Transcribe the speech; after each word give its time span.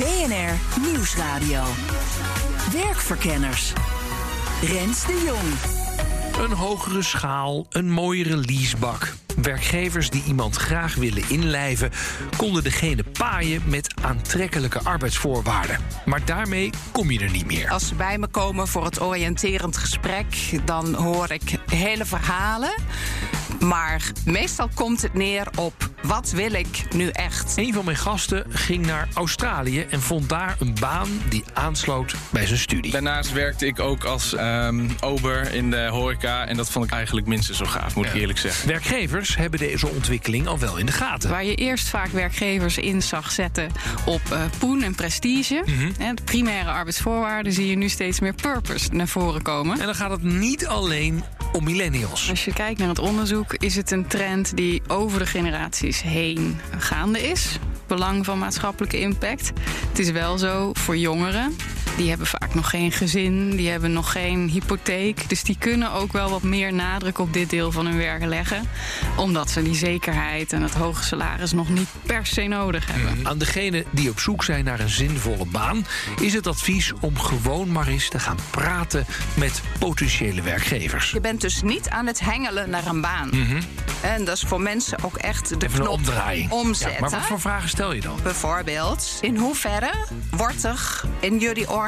BNR 0.00 0.82
Nieuwsradio. 0.88 1.62
Werkverkenners. 2.72 3.72
Rens 4.62 5.06
de 5.06 5.22
Jong. 5.26 6.44
Een 6.44 6.56
hogere 6.56 7.02
schaal, 7.02 7.66
een 7.70 7.90
mooiere 7.90 8.36
leasebak. 8.36 9.12
Werkgevers 9.42 10.10
die 10.10 10.22
iemand 10.26 10.56
graag 10.56 10.94
willen 10.94 11.22
inlijven, 11.28 11.90
konden 12.36 12.62
degene 12.62 13.04
paaien 13.18 13.62
met 13.66 13.94
aantrekkelijke 14.02 14.80
arbeidsvoorwaarden. 14.82 15.78
Maar 16.04 16.24
daarmee 16.24 16.70
kom 16.92 17.10
je 17.10 17.20
er 17.20 17.30
niet 17.30 17.46
meer. 17.46 17.70
Als 17.70 17.88
ze 17.88 17.94
bij 17.94 18.18
me 18.18 18.26
komen 18.26 18.68
voor 18.68 18.84
het 18.84 19.00
oriënterend 19.00 19.76
gesprek, 19.76 20.60
dan 20.64 20.94
hoor 20.94 21.30
ik 21.30 21.58
hele 21.66 22.04
verhalen. 22.04 22.72
Maar 23.58 24.12
meestal 24.24 24.68
komt 24.74 25.02
het 25.02 25.14
neer 25.14 25.46
op 25.56 25.90
wat 26.02 26.30
wil 26.30 26.52
ik 26.52 26.94
nu 26.94 27.08
echt? 27.08 27.56
Een 27.56 27.72
van 27.72 27.84
mijn 27.84 27.96
gasten 27.96 28.44
ging 28.48 28.86
naar 28.86 29.08
Australië 29.14 29.80
en 29.90 30.00
vond 30.00 30.28
daar 30.28 30.56
een 30.58 30.76
baan 30.80 31.08
die 31.28 31.44
aansloot 31.52 32.14
bij 32.30 32.46
zijn 32.46 32.58
studie. 32.58 32.92
Daarnaast 32.92 33.32
werkte 33.32 33.66
ik 33.66 33.80
ook 33.80 34.04
als 34.04 34.34
ehm, 34.34 34.88
ober 35.00 35.54
in 35.54 35.70
de 35.70 35.86
horeca. 35.86 36.46
En 36.46 36.56
dat 36.56 36.70
vond 36.70 36.84
ik 36.84 36.90
eigenlijk 36.90 37.26
minstens 37.26 37.58
zo 37.58 37.64
gaaf, 37.64 37.94
moet 37.94 38.06
ik 38.06 38.14
eerlijk 38.14 38.38
zeggen. 38.38 38.68
Werkgevers 38.68 39.36
hebben 39.36 39.58
deze 39.58 39.88
ontwikkeling 39.88 40.46
al 40.46 40.58
wel 40.58 40.76
in 40.76 40.86
de 40.86 40.92
gaten. 40.92 41.30
Waar 41.30 41.44
je 41.44 41.54
eerst 41.54 41.88
vaak 41.88 42.08
werkgevers 42.08 42.78
in 42.78 43.02
zag 43.02 43.30
zetten 43.30 43.70
op 44.04 44.22
uh, 44.32 44.42
poen 44.58 44.82
en 44.82 44.94
prestige. 44.94 45.64
De 45.98 46.22
primaire 46.24 46.70
arbeidsvoorwaarden 46.70 47.52
zie 47.52 47.66
je 47.66 47.76
nu 47.76 47.88
steeds 47.88 48.20
meer 48.20 48.34
purpose 48.34 48.88
naar 48.92 49.08
voren 49.08 49.42
komen. 49.42 49.80
En 49.80 49.86
dan 49.86 49.94
gaat 49.94 50.10
het 50.10 50.22
niet 50.22 50.66
alleen 50.66 51.24
om 51.52 51.64
millennials. 51.64 52.30
Als 52.30 52.44
je 52.44 52.52
kijkt 52.52 52.78
naar 52.78 52.88
het 52.88 52.98
onderzoek, 52.98 53.54
is 53.54 53.76
het 53.76 53.90
een 53.90 54.06
trend 54.06 54.56
die 54.56 54.82
over 54.86 55.18
de 55.18 55.26
generaties 55.26 56.02
heen 56.02 56.60
gaande 56.78 57.20
is. 57.20 57.58
Belang 57.86 58.24
van 58.24 58.38
maatschappelijke 58.38 59.00
impact. 59.00 59.52
Het 59.88 59.98
is 59.98 60.10
wel 60.10 60.38
zo 60.38 60.70
voor 60.72 60.96
jongeren. 60.96 61.56
Die 61.96 62.08
hebben 62.08 62.26
vaak 62.26 62.54
nog 62.54 62.70
geen 62.70 62.92
gezin, 62.92 63.56
die 63.56 63.68
hebben 63.70 63.92
nog 63.92 64.12
geen 64.12 64.48
hypotheek. 64.48 65.28
Dus 65.28 65.42
die 65.42 65.56
kunnen 65.58 65.92
ook 65.92 66.12
wel 66.12 66.30
wat 66.30 66.42
meer 66.42 66.72
nadruk 66.72 67.18
op 67.18 67.32
dit 67.32 67.50
deel 67.50 67.72
van 67.72 67.86
hun 67.86 67.96
werk 67.96 68.24
leggen. 68.24 68.68
Omdat 69.16 69.50
ze 69.50 69.62
die 69.62 69.74
zekerheid 69.74 70.52
en 70.52 70.62
het 70.62 70.74
hoge 70.74 71.04
salaris 71.04 71.52
nog 71.52 71.68
niet 71.68 71.88
per 72.06 72.26
se 72.26 72.42
nodig 72.42 72.86
hebben. 72.92 73.26
Aan 73.26 73.38
degenen 73.38 73.84
die 73.90 74.10
op 74.10 74.20
zoek 74.20 74.44
zijn 74.44 74.64
naar 74.64 74.80
een 74.80 74.88
zinvolle 74.88 75.46
baan, 75.46 75.86
is 76.20 76.32
het 76.34 76.46
advies 76.46 76.92
om 77.00 77.18
gewoon 77.18 77.72
maar 77.72 77.86
eens 77.86 78.08
te 78.08 78.18
gaan 78.18 78.38
praten 78.50 79.06
met 79.34 79.62
potentiële 79.78 80.42
werkgevers. 80.42 81.10
Je 81.10 81.20
bent 81.20 81.40
dus 81.40 81.62
niet 81.62 81.88
aan 81.88 82.06
het 82.06 82.20
hengelen 82.20 82.70
naar 82.70 82.86
een 82.86 83.00
baan. 83.00 83.30
En 84.00 84.24
dat 84.24 84.36
is 84.36 84.42
voor 84.46 84.60
mensen 84.60 84.98
ook 85.04 85.16
echt 85.16 85.48
de 85.48 85.54
Mhm. 85.56 85.64
Even 85.64 85.80
knop 85.80 86.00
omzetten. 86.50 86.92
Ja, 86.92 87.00
maar 87.00 87.10
wat 87.10 87.26
voor 87.26 87.40
vragen 87.40 87.68
stel 87.68 87.92
je 87.92 88.00
dan? 88.00 88.18
Bijvoorbeeld, 88.22 89.18
in 89.20 89.36
hoeverre 89.36 89.92
wordt 90.30 90.64
er 90.64 91.00
in 91.20 91.38
jullie 91.38 91.70
organisatie 91.70 91.79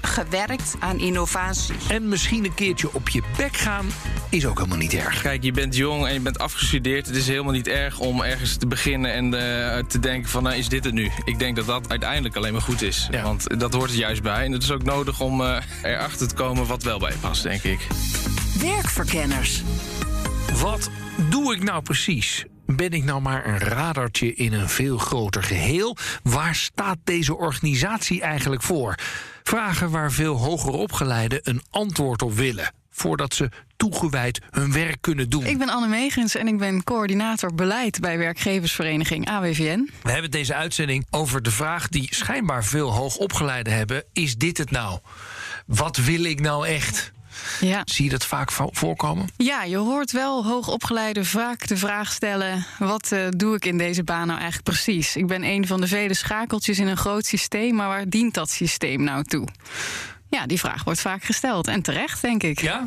gewerkt 0.00 0.76
aan 0.78 0.98
innovatie? 0.98 1.74
En 1.88 2.08
misschien 2.08 2.44
een 2.44 2.54
keertje 2.54 2.94
op 2.94 3.08
je 3.08 3.22
bek 3.36 3.56
gaan 3.56 3.86
is 4.28 4.46
ook 4.46 4.56
helemaal 4.56 4.78
niet 4.78 4.94
erg. 4.94 5.22
Kijk, 5.22 5.42
je 5.42 5.52
bent 5.52 5.76
jong 5.76 6.06
en 6.06 6.12
je 6.12 6.20
bent 6.20 6.38
afgestudeerd. 6.38 7.06
Het 7.06 7.16
is 7.16 7.26
helemaal 7.26 7.52
niet 7.52 7.66
erg 7.66 7.98
om 7.98 8.22
ergens 8.22 8.56
te 8.56 8.66
beginnen 8.66 9.12
en 9.12 9.24
eh, 9.24 9.84
te 9.84 9.98
denken 9.98 10.30
van... 10.30 10.42
nou, 10.42 10.56
is 10.56 10.68
dit 10.68 10.84
het 10.84 10.94
nu? 10.94 11.10
Ik 11.24 11.38
denk 11.38 11.56
dat 11.56 11.66
dat 11.66 11.88
uiteindelijk 11.88 12.36
alleen 12.36 12.52
maar 12.52 12.62
goed 12.62 12.82
is. 12.82 13.08
Ja. 13.10 13.22
Want 13.22 13.60
dat 13.60 13.74
hoort 13.74 13.90
er 13.90 13.96
juist 13.96 14.22
bij. 14.22 14.44
En 14.44 14.52
het 14.52 14.62
is 14.62 14.70
ook 14.70 14.82
nodig 14.82 15.20
om 15.20 15.40
eh, 15.40 15.62
erachter 15.82 16.28
te 16.28 16.34
komen 16.34 16.66
wat 16.66 16.82
wel 16.82 16.98
bij 16.98 17.10
je 17.10 17.18
past, 17.18 17.42
denk 17.42 17.62
ik. 17.62 17.86
Werkverkenners. 18.60 19.62
Wat 20.54 20.90
doe 21.30 21.54
ik 21.54 21.62
nou 21.62 21.82
precies? 21.82 22.44
Ben 22.76 22.90
ik 22.90 23.04
nou 23.04 23.20
maar 23.20 23.46
een 23.46 23.58
radartje 23.58 24.34
in 24.34 24.52
een 24.52 24.68
veel 24.68 24.98
groter 24.98 25.42
geheel? 25.42 25.96
Waar 26.22 26.54
staat 26.54 26.98
deze 27.04 27.36
organisatie 27.36 28.20
eigenlijk 28.20 28.62
voor? 28.62 28.94
Vragen 29.42 29.90
waar 29.90 30.12
veel 30.12 30.36
hoger 30.36 30.72
opgeleiden 30.72 31.40
een 31.42 31.62
antwoord 31.70 32.22
op 32.22 32.32
willen. 32.32 32.72
Voordat 32.90 33.34
ze 33.34 33.48
toegewijd 33.76 34.40
hun 34.50 34.72
werk 34.72 34.96
kunnen 35.00 35.30
doen. 35.30 35.46
Ik 35.46 35.58
ben 35.58 35.68
Anne 35.68 35.88
Megens 35.88 36.34
en 36.34 36.48
ik 36.48 36.58
ben 36.58 36.84
coördinator 36.84 37.54
beleid 37.54 38.00
bij 38.00 38.18
werkgeversvereniging 38.18 39.28
AWVN. 39.28 39.90
We 40.02 40.10
hebben 40.10 40.30
deze 40.30 40.54
uitzending 40.54 41.06
over 41.10 41.42
de 41.42 41.50
vraag 41.50 41.88
die 41.88 42.14
schijnbaar 42.14 42.64
veel 42.64 42.92
hoogopgeleiden 42.92 43.72
hebben: 43.72 44.04
is 44.12 44.36
dit 44.36 44.58
het 44.58 44.70
nou? 44.70 44.98
Wat 45.66 45.96
wil 45.96 46.24
ik 46.24 46.40
nou 46.40 46.66
echt? 46.66 47.12
Ja. 47.60 47.82
Zie 47.84 48.04
je 48.04 48.10
dat 48.10 48.24
vaak 48.26 48.50
vo- 48.52 48.68
voorkomen? 48.72 49.28
Ja, 49.36 49.62
je 49.62 49.76
hoort 49.76 50.12
wel 50.12 50.44
hoogopgeleiden 50.44 51.26
vaak 51.26 51.66
de 51.66 51.76
vraag 51.76 52.12
stellen: 52.12 52.66
wat 52.78 53.12
eh, 53.12 53.26
doe 53.30 53.54
ik 53.54 53.64
in 53.64 53.78
deze 53.78 54.04
baan 54.04 54.26
nou 54.26 54.38
eigenlijk 54.38 54.68
precies? 54.68 55.16
Ik 55.16 55.26
ben 55.26 55.44
een 55.44 55.66
van 55.66 55.80
de 55.80 55.86
vele 55.86 56.14
schakeltjes 56.14 56.78
in 56.78 56.86
een 56.86 56.96
groot 56.96 57.26
systeem, 57.26 57.74
maar 57.74 57.88
waar 57.88 58.08
dient 58.08 58.34
dat 58.34 58.50
systeem 58.50 59.02
nou 59.04 59.24
toe? 59.24 59.46
Ja, 60.28 60.46
die 60.46 60.58
vraag 60.58 60.84
wordt 60.84 61.00
vaak 61.00 61.24
gesteld 61.24 61.66
en 61.66 61.82
terecht, 61.82 62.22
denk 62.22 62.42
ik. 62.42 62.60
Ja? 62.60 62.86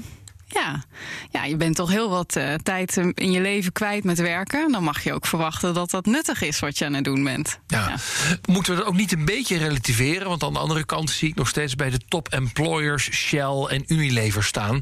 Ja, 0.54 0.84
ja 1.32 1.44
je 1.44 1.56
bent 1.56 1.76
toch 1.76 1.90
heel 1.90 2.10
wat 2.10 2.36
eh, 2.36 2.54
tijd 2.54 2.98
eh, 2.98 3.08
in 3.14 3.32
je 3.32 3.42
leven 3.42 3.72
kwijt 3.72 4.04
met 4.04 4.20
werken. 4.20 4.72
Dan 4.72 4.84
mag 4.84 5.04
je 5.04 5.14
ook 5.14 5.26
verwachten 5.26 5.74
dat 5.74 5.90
dat 5.90 6.06
nuttig 6.06 6.42
is 6.42 6.60
wat 6.60 6.78
je 6.78 6.86
aan 6.86 6.94
het 6.94 7.04
doen 7.04 7.24
bent. 7.24 7.60
Ja. 7.68 7.96
Moeten 8.46 8.74
we 8.74 8.80
dat 8.80 8.88
ook 8.88 8.96
niet 8.96 9.12
een 9.12 9.26
beetje 9.26 9.58
relativeren? 9.58 10.28
Want 10.28 10.44
aan 10.44 10.54
de 10.54 10.60
andere 10.60 10.86
kant 10.86 11.10
zie 11.10 11.30
ik 11.30 11.36
nog 11.36 11.48
steeds 11.48 11.76
bij 11.76 11.90
de 11.90 12.00
top 12.08 12.28
employers 12.30 13.10
Shell 13.12 13.66
en 13.70 13.84
Unilever 13.88 14.44
staan. 14.44 14.80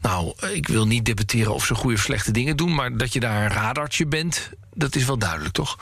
Nou, 0.00 0.32
ik 0.52 0.68
wil 0.68 0.86
niet 0.86 1.04
debatteren 1.04 1.54
of 1.54 1.64
ze 1.64 1.74
goede 1.74 1.96
of 1.96 2.02
slechte 2.02 2.30
dingen 2.30 2.56
doen, 2.56 2.74
maar 2.74 2.96
dat 2.96 3.12
je 3.12 3.20
daar 3.20 3.44
een 3.44 3.50
radartje 3.50 4.06
bent, 4.06 4.50
dat 4.74 4.94
is 4.96 5.04
wel 5.04 5.18
duidelijk, 5.18 5.54
toch? 5.54 5.78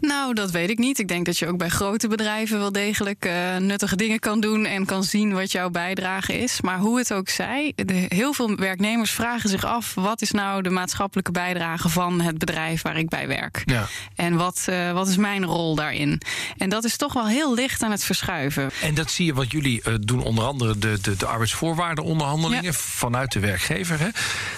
Nou, 0.00 0.34
dat 0.34 0.50
weet 0.50 0.70
ik 0.70 0.78
niet. 0.78 0.98
Ik 0.98 1.08
denk 1.08 1.26
dat 1.26 1.38
je 1.38 1.46
ook 1.46 1.58
bij 1.58 1.68
grote 1.68 2.08
bedrijven 2.08 2.58
wel 2.58 2.72
degelijk 2.72 3.24
eh, 3.24 3.56
nuttige 3.56 3.96
dingen 3.96 4.18
kan 4.18 4.40
doen 4.40 4.64
en 4.64 4.84
kan 4.84 5.04
zien 5.04 5.32
wat 5.32 5.52
jouw 5.52 5.70
bijdrage 5.70 6.38
is. 6.38 6.60
Maar 6.60 6.78
hoe 6.78 6.98
het 6.98 7.12
ook 7.12 7.28
zij, 7.28 7.72
de, 7.76 8.06
heel 8.08 8.32
veel 8.32 8.56
werknemers 8.56 9.10
vragen 9.10 9.48
zich 9.50 9.64
af: 9.64 9.94
wat 9.94 10.22
is 10.22 10.30
nou 10.30 10.62
de 10.62 10.70
maatschappelijke 10.70 11.30
bijdrage 11.30 11.88
van 11.88 12.20
het 12.20 12.38
bedrijf 12.38 12.82
waar 12.82 12.98
ik 12.98 13.08
bij 13.08 13.28
werk? 13.28 13.62
Ja. 13.64 13.86
En 14.14 14.36
wat, 14.36 14.62
eh, 14.66 14.92
wat 14.92 15.08
is 15.08 15.16
mijn 15.16 15.44
rol 15.44 15.74
daarin? 15.74 16.20
En 16.56 16.68
dat 16.68 16.84
is 16.84 16.96
toch 16.96 17.12
wel 17.12 17.26
heel 17.26 17.54
licht 17.54 17.82
aan 17.82 17.90
het 17.90 18.04
verschuiven. 18.04 18.70
En 18.82 18.94
dat 18.94 19.10
zie 19.10 19.26
je, 19.26 19.34
wat 19.34 19.50
jullie 19.50 19.82
eh, 19.82 19.94
doen, 20.00 20.22
onder 20.22 20.44
andere 20.44 20.78
de, 20.78 20.98
de, 21.00 21.16
de 21.16 21.26
arbeidsvoorwaardenonderhandelingen 21.26 22.64
Ja. 22.64 22.72
vanuit 22.72 23.32
de 23.32 23.40
werkgever. 23.40 24.00
Hè? 24.00 24.08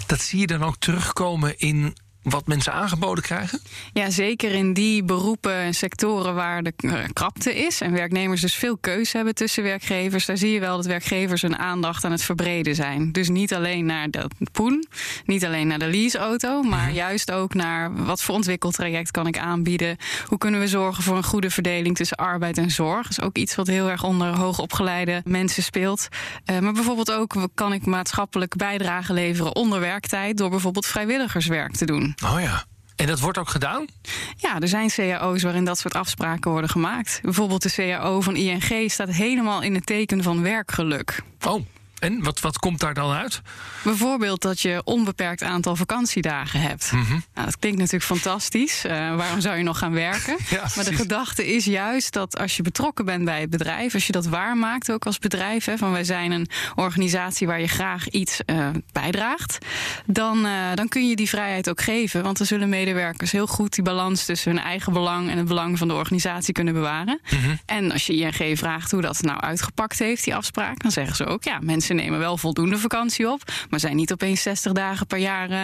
Dat 0.06 0.20
zie 0.20 0.40
je 0.40 0.46
dan 0.46 0.64
ook 0.64 0.76
terugkomen 0.78 1.58
in 1.58 1.96
wat 2.22 2.46
mensen 2.46 2.72
aangeboden 2.72 3.24
krijgen? 3.24 3.60
Ja, 3.92 4.10
zeker 4.10 4.52
in 4.52 4.72
die 4.72 5.04
beroepen 5.04 5.54
en 5.54 5.74
sectoren 5.74 6.34
waar 6.34 6.62
de 6.62 6.72
eh, 6.76 7.04
krapte 7.12 7.54
is 7.54 7.80
en 7.80 7.92
werknemers 7.92 8.40
dus 8.40 8.54
veel 8.54 8.78
keuze 8.78 9.16
hebben 9.16 9.34
tussen 9.34 9.62
werkgevers, 9.62 10.26
daar 10.26 10.36
zie 10.36 10.52
je 10.52 10.60
wel 10.60 10.76
dat 10.76 10.86
werkgevers 10.86 11.42
hun 11.42 11.58
aandacht 11.58 12.04
aan 12.04 12.10
het 12.10 12.22
verbreden 12.22 12.74
zijn. 12.74 13.12
Dus 13.12 13.28
niet 13.28 13.54
alleen 13.54 13.86
naar 13.86 14.10
de 14.10 14.28
poen, 14.52 14.86
niet 15.24 15.44
alleen 15.44 15.66
naar 15.66 15.78
de 15.78 15.86
leaseauto, 15.86 16.62
maar 16.62 16.92
juist 16.92 17.30
ook 17.32 17.54
naar 17.54 18.04
wat 18.04 18.22
voor 18.22 18.34
ontwikkeltraject 18.34 19.10
kan 19.10 19.26
ik 19.26 19.38
aanbieden. 19.38 19.96
Hoe 20.26 20.38
kunnen 20.38 20.60
we 20.60 20.68
zorgen 20.68 21.02
voor 21.02 21.16
een 21.16 21.24
goede 21.24 21.50
verdeling 21.50 21.96
tussen 21.96 22.16
arbeid 22.16 22.58
en 22.58 22.70
zorg? 22.70 23.02
Dat 23.02 23.18
is 23.18 23.20
ook 23.20 23.36
iets 23.36 23.54
wat 23.54 23.66
heel 23.66 23.90
erg 23.90 24.04
onder 24.04 24.36
hoogopgeleide 24.36 25.22
mensen 25.24 25.62
speelt. 25.62 26.08
Eh, 26.44 26.58
maar 26.58 26.72
bijvoorbeeld 26.72 27.12
ook 27.12 27.48
kan 27.54 27.72
ik 27.72 27.86
maatschappelijk 27.86 28.56
bijdrage 28.56 29.12
leveren 29.12 29.54
onder 29.54 29.80
werktijd 29.80 30.36
door 30.36 30.50
bijvoorbeeld 30.50 30.86
vrijwilligerswerk 30.86 31.72
te 31.76 31.84
doen. 31.84 32.09
Oh 32.24 32.40
ja. 32.40 32.64
En 32.96 33.06
dat 33.06 33.20
wordt 33.20 33.38
ook 33.38 33.48
gedaan? 33.48 33.86
Ja, 34.36 34.60
er 34.60 34.68
zijn 34.68 34.88
cao's 34.88 35.42
waarin 35.42 35.64
dat 35.64 35.78
soort 35.78 35.94
afspraken 35.94 36.50
worden 36.50 36.70
gemaakt. 36.70 37.18
Bijvoorbeeld 37.22 37.62
de 37.62 37.70
cao 37.70 38.20
van 38.20 38.36
ING 38.36 38.90
staat 38.90 39.08
helemaal 39.08 39.62
in 39.62 39.74
het 39.74 39.86
teken 39.86 40.22
van 40.22 40.42
werkgeluk. 40.42 41.22
Oh. 41.46 41.64
En 42.00 42.22
wat, 42.22 42.40
wat 42.40 42.58
komt 42.58 42.80
daar 42.80 42.94
dan 42.94 43.10
uit? 43.10 43.40
Bijvoorbeeld 43.84 44.42
dat 44.42 44.60
je 44.60 44.80
onbeperkt 44.84 45.42
aantal 45.42 45.76
vakantiedagen 45.76 46.60
hebt. 46.60 46.92
Mhm. 46.92 47.10
nou, 47.10 47.46
dat 47.46 47.58
klinkt 47.58 47.78
natuurlijk 47.78 48.04
fantastisch. 48.04 48.84
Eh, 48.84 49.16
waarom 49.16 49.40
zou 49.40 49.56
je 49.56 49.62
nog 49.62 49.78
gaan 49.78 49.92
werken? 49.92 50.36
Ja, 50.50 50.66
maar 50.74 50.84
de 50.84 50.94
gedachte 50.94 51.54
is 51.54 51.64
juist 51.64 52.12
dat 52.12 52.38
als 52.38 52.56
je 52.56 52.62
betrokken 52.62 53.04
bent 53.04 53.24
bij 53.24 53.40
het 53.40 53.50
bedrijf, 53.50 53.94
als 53.94 54.06
je 54.06 54.12
dat 54.12 54.26
waarmaakt 54.26 54.92
ook 54.92 55.06
als 55.06 55.18
bedrijf, 55.18 55.64
hè, 55.64 55.78
van 55.78 55.90
wij 55.90 56.04
zijn 56.04 56.30
een 56.30 56.48
organisatie 56.74 57.46
waar 57.46 57.60
je 57.60 57.66
graag 57.66 58.08
iets 58.08 58.40
eh, 58.44 58.68
bijdraagt, 58.92 59.58
dan, 60.06 60.46
eh, 60.46 60.52
dan 60.74 60.88
kun 60.88 61.08
je 61.08 61.16
die 61.16 61.28
vrijheid 61.28 61.68
ook 61.68 61.80
geven. 61.80 62.22
Want 62.22 62.38
dan 62.38 62.46
zullen 62.46 62.68
medewerkers 62.68 63.32
heel 63.32 63.46
goed 63.46 63.74
die 63.74 63.84
balans 63.84 64.24
tussen 64.24 64.52
hun 64.52 64.62
eigen 64.62 64.92
belang 64.92 65.30
en 65.30 65.38
het 65.38 65.46
belang 65.46 65.78
van 65.78 65.88
de 65.88 65.94
organisatie 65.94 66.54
kunnen 66.54 66.74
bewaren. 66.74 67.20
Mhm. 67.30 67.54
En 67.66 67.92
als 67.92 68.06
je 68.06 68.14
ING 68.14 68.58
vraagt 68.58 68.90
hoe 68.90 69.00
dat 69.00 69.22
nou 69.22 69.40
uitgepakt 69.40 69.98
heeft, 69.98 70.24
die 70.24 70.34
afspraak, 70.34 70.82
dan 70.82 70.90
zeggen 70.90 71.16
ze 71.16 71.26
ook: 71.26 71.44
ja, 71.44 71.58
mensen 71.62 71.89
nemen 71.94 72.18
wel 72.18 72.36
voldoende 72.36 72.78
vakantie 72.78 73.30
op, 73.30 73.42
maar 73.70 73.80
zijn 73.80 73.96
niet 73.96 74.12
opeens 74.12 74.42
60 74.42 74.72
dagen 74.72 75.06
per 75.06 75.18
jaar 75.18 75.50
eh, 75.50 75.58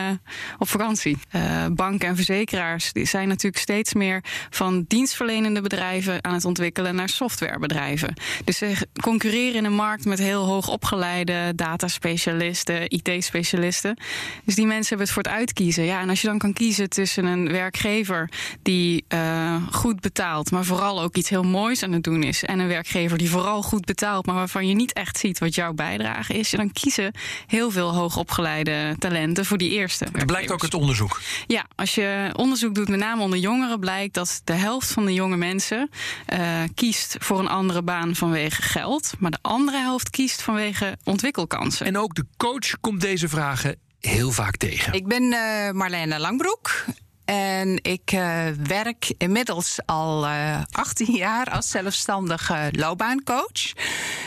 op 0.59 0.69
vakantie. 0.69 1.19
Eh, 1.31 1.67
banken 1.73 2.09
en 2.09 2.17
verzekeraars 2.17 2.93
die 2.93 3.05
zijn 3.05 3.29
natuurlijk 3.29 3.63
steeds 3.63 3.95
meer 3.95 4.25
van 4.51 4.85
dienstverlenende 4.89 5.61
bedrijven 5.61 6.25
aan 6.25 6.35
het 6.35 6.45
ontwikkelen 6.45 6.95
naar 6.95 7.09
softwarebedrijven. 7.09 8.15
Dus 8.45 8.59
ze 8.59 8.87
concurreren 9.01 9.55
in 9.55 9.65
een 9.65 9.75
markt 9.75 10.05
met 10.05 10.19
heel 10.19 10.45
hoog 10.45 10.69
opgeleide 10.69 11.53
dataspecialisten, 11.55 12.91
IT-specialisten. 12.91 13.97
Dus 14.45 14.55
die 14.55 14.67
mensen 14.67 14.89
hebben 14.89 15.07
het 15.07 15.15
voor 15.15 15.23
het 15.23 15.33
uitkiezen. 15.33 15.85
Ja, 15.85 16.01
en 16.01 16.09
als 16.09 16.21
je 16.21 16.27
dan 16.27 16.39
kan 16.39 16.53
kiezen 16.53 16.89
tussen 16.89 17.25
een 17.25 17.53
werkgever 17.53 18.31
die 18.63 19.05
eh, 19.09 19.57
goed 19.71 20.01
betaalt, 20.01 20.51
maar 20.51 20.65
vooral 20.65 21.03
ook 21.03 21.17
iets 21.17 21.29
heel 21.29 21.43
moois 21.43 21.83
aan 21.83 21.93
het 21.93 22.03
doen 22.03 22.23
is, 22.23 22.45
en 22.45 22.59
een 22.59 22.69
werkgever 22.69 23.19
die 23.19 23.31
vooral 23.31 23.63
goed 23.63 23.85
betaalt, 23.85 24.27
maar 24.27 24.35
waarvan 24.35 24.69
je 24.69 24.75
niet 24.75 24.93
echt 24.93 25.19
ziet 25.19 25.39
wat 25.39 25.55
jouw 25.55 25.73
bijdrage 25.73 26.16
is, 26.29 26.51
dan 26.51 26.73
kiezen 26.73 27.13
heel 27.47 27.71
veel 27.71 27.95
hoogopgeleide 27.95 28.97
talenten 28.99 29.45
voor 29.45 29.59
die 29.59 29.71
eerste. 29.71 30.07
Dat 30.13 30.27
blijkt 30.27 30.51
ook 30.51 30.63
uit 30.63 30.75
onderzoek. 30.75 31.21
Ja, 31.47 31.67
als 31.75 31.95
je 31.95 32.33
onderzoek 32.37 32.75
doet, 32.75 32.89
met 32.89 32.99
name 32.99 33.23
onder 33.23 33.39
jongeren, 33.39 33.81
blijkt 33.81 34.15
dat 34.15 34.41
de 34.45 34.53
helft 34.53 34.91
van 34.91 35.05
de 35.05 35.13
jonge 35.13 35.37
mensen 35.37 35.91
eh, 36.27 36.63
kiest 36.75 37.17
voor 37.19 37.39
een 37.39 37.49
andere 37.49 37.83
baan 37.83 38.15
vanwege 38.15 38.63
geld, 38.63 39.13
maar 39.19 39.31
de 39.31 39.39
andere 39.43 39.79
helft 39.79 40.11
kiest 40.11 40.43
vanwege 40.43 40.99
ontwikkelkansen. 41.05 41.87
En 41.87 41.99
ook 41.99 42.15
de 42.15 42.27
coach 42.37 42.81
komt 42.81 43.01
deze 43.01 43.29
vragen 43.29 43.77
heel 44.01 44.31
vaak 44.31 44.57
tegen. 44.57 44.93
Ik 44.93 45.07
ben 45.07 45.33
eh, 45.33 45.71
Marlene 45.71 46.19
Langbroek. 46.19 46.85
En 47.25 47.79
ik 47.83 48.13
eh, 48.13 48.47
werk 48.67 49.13
inmiddels 49.19 49.79
al 49.85 50.27
eh 50.27 50.63
18 50.71 51.15
jaar 51.15 51.51
als 51.51 51.69
zelfstandige 51.69 52.69
loopbaancoach. 52.71 53.73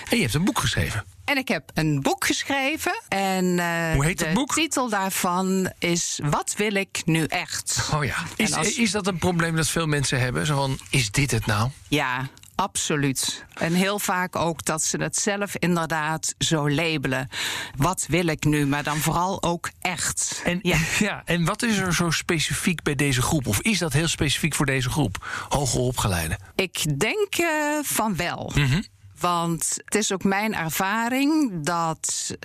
En 0.09 0.15
je 0.17 0.21
hebt 0.21 0.33
een 0.33 0.43
boek 0.43 0.59
geschreven. 0.59 1.03
En 1.29 1.37
ik 1.37 1.47
heb 1.47 1.71
een 1.73 2.01
boek 2.01 2.25
geschreven. 2.25 3.01
En 3.09 3.59
eh, 3.59 3.93
Hoe 3.93 4.05
heet 4.05 4.19
de 4.19 4.25
het 4.25 4.33
boek? 4.33 4.53
titel 4.53 4.89
daarvan 4.89 5.71
is 5.79 6.19
Wat 6.23 6.53
wil 6.57 6.73
ik 6.75 7.01
nu 7.05 7.23
echt? 7.23 7.89
Oh 7.93 8.03
ja. 8.05 8.15
Is, 8.35 8.53
als- 8.53 8.77
is 8.77 8.91
dat 8.91 9.07
een 9.07 9.17
probleem 9.17 9.55
dat 9.55 9.67
veel 9.67 9.85
mensen 9.87 10.19
hebben? 10.19 10.45
Zo 10.45 10.55
van, 10.55 10.79
is 10.89 11.11
dit 11.11 11.31
het 11.31 11.45
nou? 11.45 11.69
Ja, 11.87 12.27
absoluut. 12.55 13.45
En 13.53 13.73
heel 13.73 13.99
vaak 13.99 14.35
ook 14.35 14.65
dat 14.65 14.83
ze 14.83 14.97
het 14.97 15.17
zelf 15.17 15.55
inderdaad 15.55 16.35
zo 16.37 16.69
labelen. 16.69 17.29
Wat 17.77 18.05
wil 18.07 18.27
ik 18.27 18.43
nu? 18.43 18.65
Maar 18.67 18.83
dan 18.83 18.97
vooral 18.97 19.43
ook 19.43 19.69
echt. 19.81 20.41
En, 20.45 20.59
ja. 20.61 20.77
ja, 20.99 21.21
en 21.25 21.45
wat 21.45 21.61
is 21.63 21.77
er 21.77 21.93
zo 21.93 22.09
specifiek 22.09 22.83
bij 22.83 22.95
deze 22.95 23.21
groep? 23.21 23.47
Of 23.47 23.59
is 23.61 23.77
dat 23.79 23.93
heel 23.93 24.07
specifiek 24.07 24.55
voor 24.55 24.65
deze 24.65 24.89
groep? 24.89 25.27
Hoger 25.49 25.79
opgeleide. 25.79 26.39
Ik 26.55 26.99
denk 26.99 27.35
eh, 27.35 27.47
van 27.83 28.15
wel. 28.15 28.51
Mhm. 28.55 28.81
Want 29.19 29.77
het 29.85 29.95
is 29.95 30.11
ook 30.11 30.23
mijn 30.23 30.55
ervaring 30.55 31.63
dat 31.65 32.35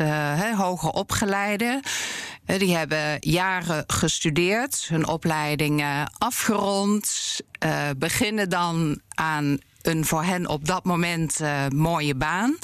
hoger 0.56 0.90
opgeleiden. 0.90 1.82
eh, 2.44 2.58
die 2.58 2.76
hebben 2.76 3.16
jaren 3.20 3.84
gestudeerd, 3.86 4.86
hun 4.88 5.06
opleiding 5.06 5.80
eh, 5.80 6.02
afgerond, 6.18 7.36
eh, 7.58 7.88
beginnen 7.96 8.48
dan 8.48 9.00
aan 9.08 9.58
een 9.86 10.04
voor 10.04 10.22
hen 10.22 10.46
op 10.46 10.66
dat 10.66 10.84
moment 10.84 11.40
eh, 11.40 11.66
mooie 11.68 12.14
baan. 12.14 12.58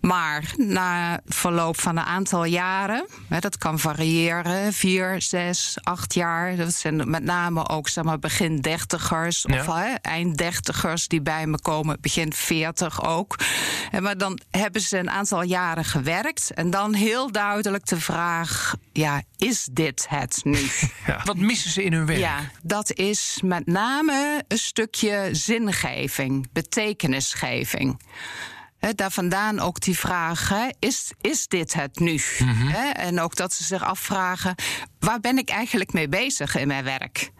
Maar 0.00 0.52
na 0.56 1.20
verloop 1.26 1.80
van 1.80 1.96
een 1.96 2.04
aantal 2.04 2.44
jaren, 2.44 3.06
hè, 3.28 3.38
dat 3.38 3.58
kan 3.58 3.78
variëren, 3.78 4.72
vier, 4.72 5.22
zes, 5.22 5.76
acht 5.82 6.14
jaar. 6.14 6.56
Dat 6.56 6.74
zijn 6.74 7.10
met 7.10 7.24
name 7.24 7.68
ook 7.68 7.88
zeg 7.88 8.04
maar, 8.04 8.18
begin 8.18 8.60
dertigers 8.60 9.46
of 9.46 9.66
hè, 9.66 9.94
eind 9.94 10.36
dertigers 10.36 11.08
die 11.08 11.22
bij 11.22 11.46
me 11.46 11.60
komen, 11.60 11.96
begin 12.00 12.32
veertig 12.32 13.04
ook. 13.04 13.38
En 13.90 14.02
maar 14.02 14.18
dan 14.18 14.40
hebben 14.50 14.80
ze 14.80 14.98
een 14.98 15.10
aantal 15.10 15.42
jaren 15.42 15.84
gewerkt. 15.84 16.50
En 16.50 16.70
dan 16.70 16.94
heel 16.94 17.32
duidelijk 17.32 17.86
de 17.86 18.00
vraag: 18.00 18.74
ja, 18.92 19.22
is 19.36 19.68
dit 19.72 20.06
het 20.08 20.40
nu? 20.42 20.58
Ja. 21.06 21.20
Wat 21.24 21.36
missen 21.36 21.70
ze 21.70 21.84
in 21.84 21.92
hun 21.92 22.06
werk? 22.06 22.18
Ja, 22.18 22.50
dat 22.62 22.92
is 22.92 23.40
met 23.44 23.66
name 23.66 24.44
een 24.48 24.58
stukje 24.58 25.28
zingeving, 25.32 26.48
betekenisgeving. 26.54 28.00
Hè, 28.78 28.92
daar 28.94 29.10
vandaan 29.10 29.60
ook 29.60 29.80
die 29.80 29.98
vraag: 29.98 30.48
hè, 30.48 30.68
is, 30.78 31.12
is 31.20 31.48
dit 31.48 31.74
het 31.74 31.98
nu? 31.98 32.20
Hè, 32.46 32.90
en 32.90 33.20
ook 33.20 33.36
dat 33.36 33.52
ze 33.52 33.64
zich 33.64 33.82
afvragen: 33.82 34.54
waar 35.04 35.20
ben 35.20 35.38
ik 35.38 35.48
eigenlijk 35.48 35.92
mee 35.92 36.08
bezig 36.08 36.56
in 36.56 36.66
mijn 36.66 36.84
werk? 36.84 37.30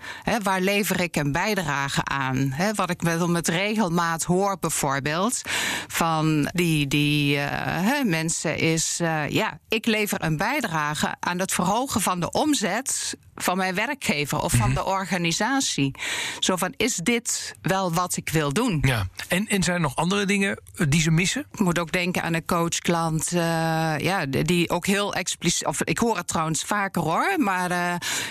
Waar 0.42 0.60
lever 0.60 1.00
ik 1.00 1.16
een 1.16 1.32
bijdrage 1.32 2.04
aan? 2.04 2.54
Wat 2.74 2.90
ik 2.90 3.02
wel 3.02 3.28
met 3.28 3.48
regelmaat 3.48 4.24
hoor, 4.24 4.58
bijvoorbeeld, 4.60 5.42
van 5.88 6.48
die, 6.52 6.86
die 6.86 7.38
eh, 7.38 8.04
mensen 8.04 8.58
is: 8.58 8.98
eh, 9.00 9.28
ja, 9.28 9.58
ik 9.68 9.86
lever 9.86 10.24
een 10.24 10.36
bijdrage 10.36 11.14
aan 11.20 11.38
het 11.38 11.52
verhogen 11.52 12.00
van 12.00 12.20
de 12.20 12.30
omzet 12.30 13.16
van 13.34 13.56
mijn 13.56 13.74
werkgever 13.74 14.42
of 14.42 14.52
van 14.52 14.74
de 14.74 14.84
organisatie. 14.84 15.94
Zo 16.38 16.56
van, 16.56 16.74
is 16.76 16.94
dit 16.94 17.56
wel 17.62 17.92
wat 17.92 18.16
ik 18.16 18.28
wil 18.28 18.52
doen? 18.52 18.78
Ja. 18.82 19.06
En, 19.28 19.48
en 19.48 19.62
zijn 19.62 19.76
er 19.76 19.82
nog 19.82 19.96
andere 19.96 20.26
dingen 20.26 20.60
eh, 20.76 20.86
die 20.88 21.00
ze 21.00 21.10
missen? 21.10 21.46
Ik 21.52 21.58
moet 21.58 21.78
ook 21.78 21.92
denken 21.92 22.22
aan 22.22 22.34
een 22.34 22.44
coachklant, 22.44 23.30
ja, 23.30 24.26
die 24.26 24.70
ook 24.70 24.86
heel 24.86 25.14
expliciet, 25.14 25.66
of 25.66 25.82
ik 25.82 25.98
hoor 25.98 26.16
het 26.16 26.28
trouwens 26.28 26.62
vaker 26.62 27.02
hoor, 27.02 27.34
maar 27.38 27.53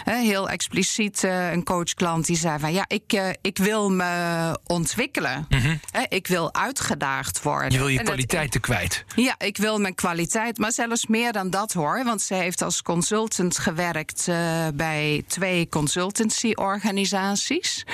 heel 0.03 0.49
expliciet 0.49 1.23
eh, 1.23 1.51
een 1.51 1.63
coachklant 1.63 2.25
die 2.25 2.37
zei 2.37 2.59
van, 2.59 2.73
ja, 2.73 2.85
ik, 2.87 3.13
eh, 3.13 3.29
ik 3.41 3.57
wil 3.57 3.91
me 3.91 4.59
ontwikkelen, 4.65 5.47
Hè, 5.91 6.01
ik 6.09 6.27
wil 6.27 6.53
uitgedaagd 6.53 7.43
worden. 7.43 7.65
Mhm. 7.65 7.73
Je 7.73 7.79
wil 7.79 7.87
je 7.87 8.03
kwaliteiten 8.03 8.61
kwijt. 8.61 9.05
ja, 9.15 9.35
ik 9.37 9.57
wil 9.57 9.79
mijn 9.79 9.95
kwaliteit, 9.95 10.57
maar 10.57 10.71
zelfs 10.71 11.07
meer 11.07 11.31
dan 11.31 11.49
dat 11.49 11.73
hoor. 11.73 12.03
Want 12.03 12.21
ze 12.21 12.33
heeft 12.33 12.61
als 12.61 12.81
consultant 12.81 13.57
gewerkt 13.57 14.27
eh, 14.27 14.67
bij 14.73 15.23
twee 15.27 15.69
consultancy-organisaties. 15.69 17.85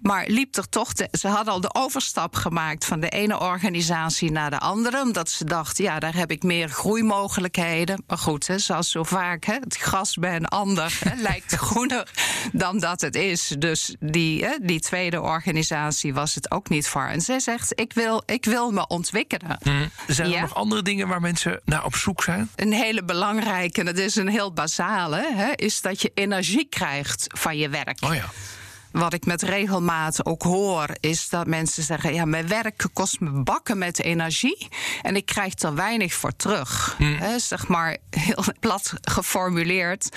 Maar 0.00 0.24
liep 0.26 0.56
er 0.56 0.68
toch. 0.68 0.90
ze 1.10 1.28
hadden 1.28 1.52
al 1.52 1.60
de 1.60 1.74
overstap 1.74 2.34
gemaakt 2.34 2.84
van 2.84 3.00
de 3.00 3.08
ene 3.08 3.40
organisatie 3.40 4.30
naar 4.30 4.50
de 4.50 4.58
andere. 4.58 5.00
Omdat 5.00 5.30
ze 5.30 5.44
dacht, 5.44 5.78
ja, 5.78 5.98
daar 5.98 6.16
heb 6.16 6.30
ik 6.30 6.42
meer 6.42 6.68
groeimogelijkheden. 6.68 8.04
Maar 8.06 8.18
goed, 8.18 8.46
hè, 8.46 8.58
zoals 8.58 8.90
zo 8.90 9.02
vaak, 9.02 9.44
hè, 9.44 9.54
het 9.54 9.76
gras 9.76 10.16
bij 10.16 10.36
een 10.36 10.48
ander 10.48 10.71
lijkt 11.16 11.54
groener 11.68 12.08
dan 12.52 12.78
dat 12.78 13.00
het 13.00 13.14
is. 13.14 13.54
Dus 13.58 13.94
die, 14.00 14.44
hè, 14.44 14.56
die 14.62 14.80
tweede 14.80 15.20
organisatie 15.20 16.14
was 16.14 16.34
het 16.34 16.50
ook 16.50 16.68
niet 16.68 16.88
voor. 16.88 17.06
En 17.06 17.20
zij 17.20 17.40
zegt, 17.40 17.80
ik 17.80 17.92
wil, 17.92 18.22
ik 18.26 18.44
wil 18.44 18.70
me 18.70 18.86
ontwikkelen. 18.86 19.58
Zijn 20.06 20.28
er 20.28 20.34
Ja. 20.34 20.40
nog 20.40 20.54
andere 20.54 20.82
dingen 20.82 21.08
waar 21.08 21.20
mensen 21.20 21.60
naar 21.64 21.84
op 21.84 21.96
zoek 21.96 22.22
zijn? 22.22 22.50
Een 22.56 22.72
hele 22.72 23.04
belangrijke, 23.04 23.80
en 23.80 23.86
dat 23.86 23.98
is 23.98 24.16
een 24.16 24.28
heel 24.28 24.52
basale, 24.52 25.30
hè, 25.34 25.52
is 25.54 25.80
dat 25.80 26.02
je 26.02 26.10
energie 26.14 26.66
krijgt 26.70 27.26
van 27.28 27.56
je 27.56 27.68
werk. 27.68 27.98
Oh 28.04 28.14
ja. 28.14 28.24
Wat 28.92 29.12
ik 29.12 29.26
met 29.26 29.42
regelmaat 29.42 30.26
ook 30.26 30.42
hoor, 30.42 30.88
is 31.00 31.28
dat 31.28 31.46
mensen 31.46 31.82
zeggen: 31.82 32.14
Ja, 32.14 32.24
mijn 32.24 32.48
werk 32.48 32.86
kost 32.92 33.20
me 33.20 33.30
bakken 33.30 33.78
met 33.78 34.02
energie 34.02 34.68
en 35.02 35.16
ik 35.16 35.26
krijg 35.26 35.58
er 35.58 35.74
weinig 35.74 36.14
voor 36.14 36.36
terug. 36.36 36.96
Hè, 36.98 37.38
zeg 37.38 37.68
maar 37.68 37.96
heel 38.10 38.44
plat 38.60 38.92
geformuleerd: 39.00 40.16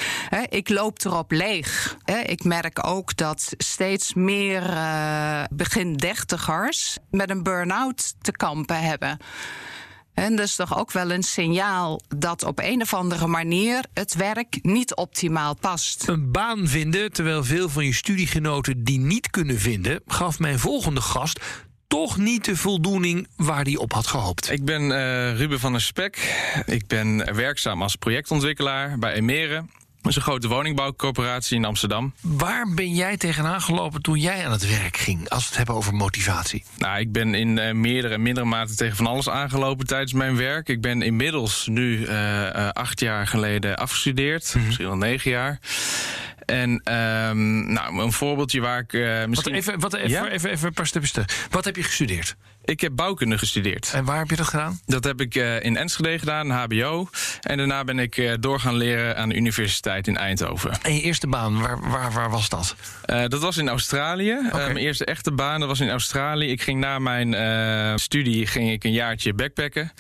ik 0.50 0.70
loop 0.70 1.04
erop 1.04 1.32
leeg. 1.32 1.98
Ik 2.26 2.44
merk 2.44 2.88
ook 2.88 3.16
dat 3.16 3.54
steeds 3.58 4.14
meer 4.14 4.70
eh, 4.70 5.44
begin 5.50 5.94
dertigers 5.94 6.98
met 7.12 7.30
een 7.30 7.44
burn-out 7.44 8.16
te 8.22 8.32
kampen 8.32 8.82
hebben. 8.82 9.18
En 10.16 10.36
dat 10.36 10.46
is 10.46 10.56
toch 10.56 10.78
ook 10.78 10.92
wel 10.92 11.12
een 11.12 11.24
signaal 11.24 12.00
dat 12.18 12.44
op 12.44 12.60
een 12.60 12.82
of 12.82 12.94
andere 12.94 13.28
manier 13.28 13.86
het 13.94 14.16
werk 14.16 14.60
niet 14.62 14.96
optimaal 14.96 15.56
past. 15.56 16.08
Een 16.08 16.32
baan 16.32 16.68
vinden, 16.68 17.12
terwijl 17.12 17.44
veel 17.44 17.70
van 17.70 17.86
je 17.86 17.94
studiegenoten 17.94 18.84
die 18.84 19.00
niet 19.00 19.30
kunnen 19.30 19.60
vinden, 19.60 20.02
gaf 20.06 20.40
mijn 20.40 20.60
volgende 20.60 21.02
gast 21.02 21.40
toch 21.88 22.18
niet 22.18 22.46
de 22.46 22.56
voldoening 22.56 23.28
waar 23.36 23.64
hij 23.64 23.78
op 23.78 23.94
had 23.94 24.08
gehoopt. 24.08 24.52
Ik 24.52 24.66
ben 24.66 24.82
eh, 24.92 25.38
Ruben 25.38 25.60
van 25.60 25.72
der 25.72 25.82
Spek. 25.82 26.36
Ik 26.66 26.88
ben 26.88 27.36
werkzaam 27.36 27.82
als 27.82 27.96
projectontwikkelaar 27.96 29.00
bij 29.00 29.14
Emere. 29.14 29.66
Dat 30.06 30.14
is 30.14 30.20
een 30.20 30.32
grote 30.32 30.48
woningbouwcorporatie 30.48 31.58
in 31.58 31.66
Amsterdam. 31.66 32.14
Waar 32.22 32.74
ben 32.74 32.96
jij 32.96 33.18
tegenaan 33.18 33.62
gelopen 33.62 34.02
toen 34.02 34.20
jij 34.20 34.46
aan 34.46 34.52
het 34.52 34.70
werk 34.70 34.98
ging, 34.98 35.30
als 35.30 35.42
we 35.42 35.48
het 35.48 35.58
hebben 35.58 35.76
over 35.76 35.94
motivatie? 35.94 36.64
Nou, 36.78 37.00
ik 37.00 37.12
ben 37.12 37.34
in 37.34 37.58
uh, 37.58 37.72
meerdere 37.72 38.14
en 38.14 38.22
mindere 38.22 38.46
mate 38.46 38.76
tegen 38.76 38.96
van 38.96 39.08
alles 39.08 39.30
aangelopen 39.30 39.88
tijdens 39.88 40.14
mijn 40.14 40.38
werk. 40.38 40.70
Ik 40.70 40.82
ben 40.82 41.02
inmiddels 41.02 41.68
nu 41.68 41.98
uh, 41.98 42.08
uh, 42.10 42.70
acht 42.70 43.00
jaar 43.00 43.28
geleden 43.28 43.78
afgestudeerd, 43.78 44.46
mm 44.46 44.54
-hmm. 44.54 44.66
misschien 44.66 44.88
wel 44.88 44.98
negen 44.98 45.32
jaar. 45.32 45.60
En 46.46 46.70
um, 46.70 47.74
nou, 47.74 48.00
een 48.02 48.12
voorbeeldje 48.12 48.62
waar 48.62 48.80
ik 48.80 48.94
uh, 48.94 49.26
misschien... 49.26 49.54
Wat 49.54 49.62
even, 49.62 49.80
wat 49.80 49.94
even, 49.94 50.10
ja? 50.10 50.28
even, 50.28 50.50
even 50.50 50.68
een 50.68 50.74
paar 50.74 50.88
stapjes 50.88 51.12
terug. 51.12 51.48
Wat 51.50 51.66
heb 51.66 51.76
je 51.76 51.84
gestudeerd? 51.84 52.36
Ik 52.66 52.82
heb 52.82 52.96
bouwkunde 52.96 53.38
gestudeerd. 53.38 53.92
En 53.94 54.06
waar 54.06 54.18
heb 54.18 54.30
je 54.30 54.36
dat 54.36 54.48
gedaan? 54.48 54.80
Dat 54.86 55.04
heb 55.04 55.22
ik 55.22 55.36
uh, 55.36 55.64
in 55.64 55.78
Enschede 55.78 56.20
gedaan, 56.20 56.50
HBO. 56.50 57.10
En 57.42 57.58
daarna 57.58 57.84
ben 57.84 58.00
ik 58.00 58.18
uh, 58.18 58.34
door 58.40 58.60
gaan 58.60 58.76
leren 58.76 59.18
aan 59.18 59.30
de 59.30 59.36
universiteit 59.36 60.08
in 60.08 60.18
Eindhoven. 60.18 60.82
En 60.82 60.94
je 60.94 61.02
eerste 61.02 61.28
baan, 61.28 61.62
waar, 61.62 61.90
waar, 61.90 62.12
waar 62.12 62.30
was 62.30 62.50
dat? 62.50 62.76
Uh, 63.06 63.24
dat 63.28 63.42
was 63.42 63.58
in 63.58 63.70
Australië. 63.70 64.38
Okay. 64.46 64.66
mijn 64.66 64.78
eerste 64.78 65.06
echte 65.06 65.32
baan, 65.32 65.60
dat 65.60 65.70
was 65.70 65.80
in 65.80 65.90
Australië. 65.90 66.52
Ik 66.52 66.62
ging 66.62 66.80
na 66.80 67.00
mijn 67.00 67.34
studie 68.00 68.48
ging 68.48 68.72
ik 68.72 68.84
een 68.84 68.92
jaartje 68.92 69.34
backpacken. 69.34 69.92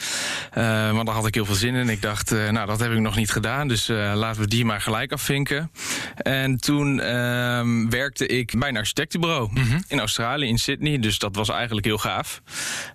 want 0.94 1.06
daar 1.06 1.16
had 1.16 1.28
ik 1.28 1.34
heel 1.34 1.46
veel 1.46 1.56
zin 1.56 1.76
in. 1.76 1.90
Ik 1.90 2.02
dacht, 2.02 2.32
nou, 2.32 2.66
dat 2.66 2.80
heb 2.80 2.92
ik 2.92 3.00
nog 3.00 3.16
niet 3.16 3.32
gedaan. 3.32 3.68
Dus 3.68 3.88
laten 3.88 4.42
we 4.42 4.48
die 4.48 4.66
maar 4.66 4.82
gelijk 4.82 5.12
afvinken. 5.12 5.72
En 6.16 6.58
toen 6.58 7.00
ehm, 7.00 7.90
werkte 7.90 8.28
ik 8.28 8.60
bij 8.60 8.70
een 8.70 8.78
architectenbureau 8.78 9.50
mm 9.52 9.64
-hmm. 9.64 9.84
in 9.88 10.00
Australië, 10.00 10.48
in 10.48 10.58
Sydney. 10.58 11.00
Dus 11.00 11.20
dat 11.20 11.36
was 11.36 11.50
eigenlijk 11.50 11.86
heel 11.86 11.98
gaaf. 11.98 12.42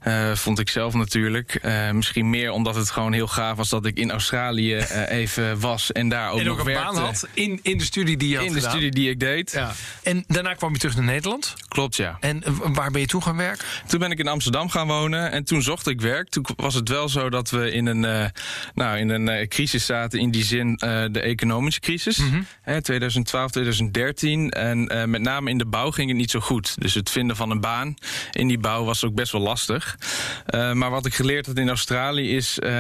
Uh, 0.07 0.35
vond 0.35 0.59
ik 0.59 0.69
zelf 0.69 0.95
natuurlijk. 0.95 1.59
Uh, 1.63 1.91
misschien 1.91 2.31
meer 2.31 2.51
omdat 2.51 2.75
het 2.75 2.91
gewoon 2.91 3.13
heel 3.13 3.27
gaaf 3.27 3.57
was 3.57 3.69
dat 3.69 3.87
ik 3.87 3.99
in 3.99 4.11
Australië 4.11 4.75
uh, 4.77 5.11
even 5.21 5.61
was 5.61 5.93
en 5.93 6.09
daar 6.09 6.31
ook 6.31 6.39
en 6.39 6.45
nog 6.45 6.53
ook 6.53 6.59
een 6.61 6.73
werkte. 6.73 6.95
baan 6.95 7.05
had 7.05 7.29
in, 7.35 7.61
in 7.63 7.79
de 7.79 7.85
studie 7.85 8.17
die 8.17 8.29
je 8.29 8.37
had 8.37 8.47
In 8.47 8.53
de 8.53 8.61
studie 8.61 8.91
die 8.91 9.11
ik 9.11 9.21
deed. 9.21 9.53
Ja. 9.53 9.73
En 10.03 10.25
daarna 10.27 10.55
kwam 10.55 10.73
je 10.73 10.79
terug 10.79 10.97
naar 10.97 11.05
Nederland. 11.05 11.55
Klopt, 11.69 11.97
ja. 11.97 12.17
En 12.21 12.43
waar 12.73 12.91
ben 12.91 13.01
je 13.01 13.07
toen 13.07 13.23
gaan 13.23 13.37
werken? 13.37 13.67
Toen 13.87 13.99
ben 13.99 14.11
ik 14.11 14.19
in 14.19 14.29
Amsterdam 14.29 14.69
gaan 14.69 14.87
wonen 14.87 15.33
en 15.33 15.45
toen 15.45 15.63
zocht 15.63 15.87
ik 15.87 16.01
werk. 16.01 16.29
Toen 16.29 16.45
was 16.57 16.75
het 16.75 16.89
wel 16.89 17.09
zo 17.09 17.31
dat 17.31 17.51
we 17.51 17.73
in 17.73 17.87
een, 17.87 18.31
nou, 18.75 18.99
in 18.99 19.09
een 19.09 19.49
crisis 19.49 19.87
zaten, 19.87 20.19
in 20.19 20.31
die 20.31 20.45
zin 20.45 20.75
de 21.13 21.21
economische 21.21 21.81
crisis. 21.81 22.19
Mhm. 22.19 22.29
Mm 22.29 22.47
-hmm. 22.65 22.83
2012, 22.83 23.51
2013. 23.51 24.51
En 24.51 25.11
met 25.11 25.21
name 25.21 25.51
in 25.51 25.59
de 25.59 25.67
bouw 25.67 25.91
ging 25.91 26.09
het 26.09 26.19
niet 26.19 26.31
zo 26.31 26.41
goed. 26.41 26.81
Dus 26.81 26.95
het 26.95 27.11
vinden 27.11 27.37
van 27.37 27.51
een 27.51 27.61
baan 27.61 27.95
in 28.33 28.49
die 28.49 28.59
bouw 28.59 28.85
was 28.85 29.05
ook 29.05 29.15
best 29.15 29.33
wel 29.33 29.41
lastig. 29.41 29.50
Uh, 29.59 30.73
maar 30.73 30.91
wat 30.91 31.07
ik 31.07 31.15
geleerd 31.15 31.47
had 31.47 31.57
in 31.57 31.69
Australië 31.69 32.37
is 32.37 32.59
uh, 32.63 32.71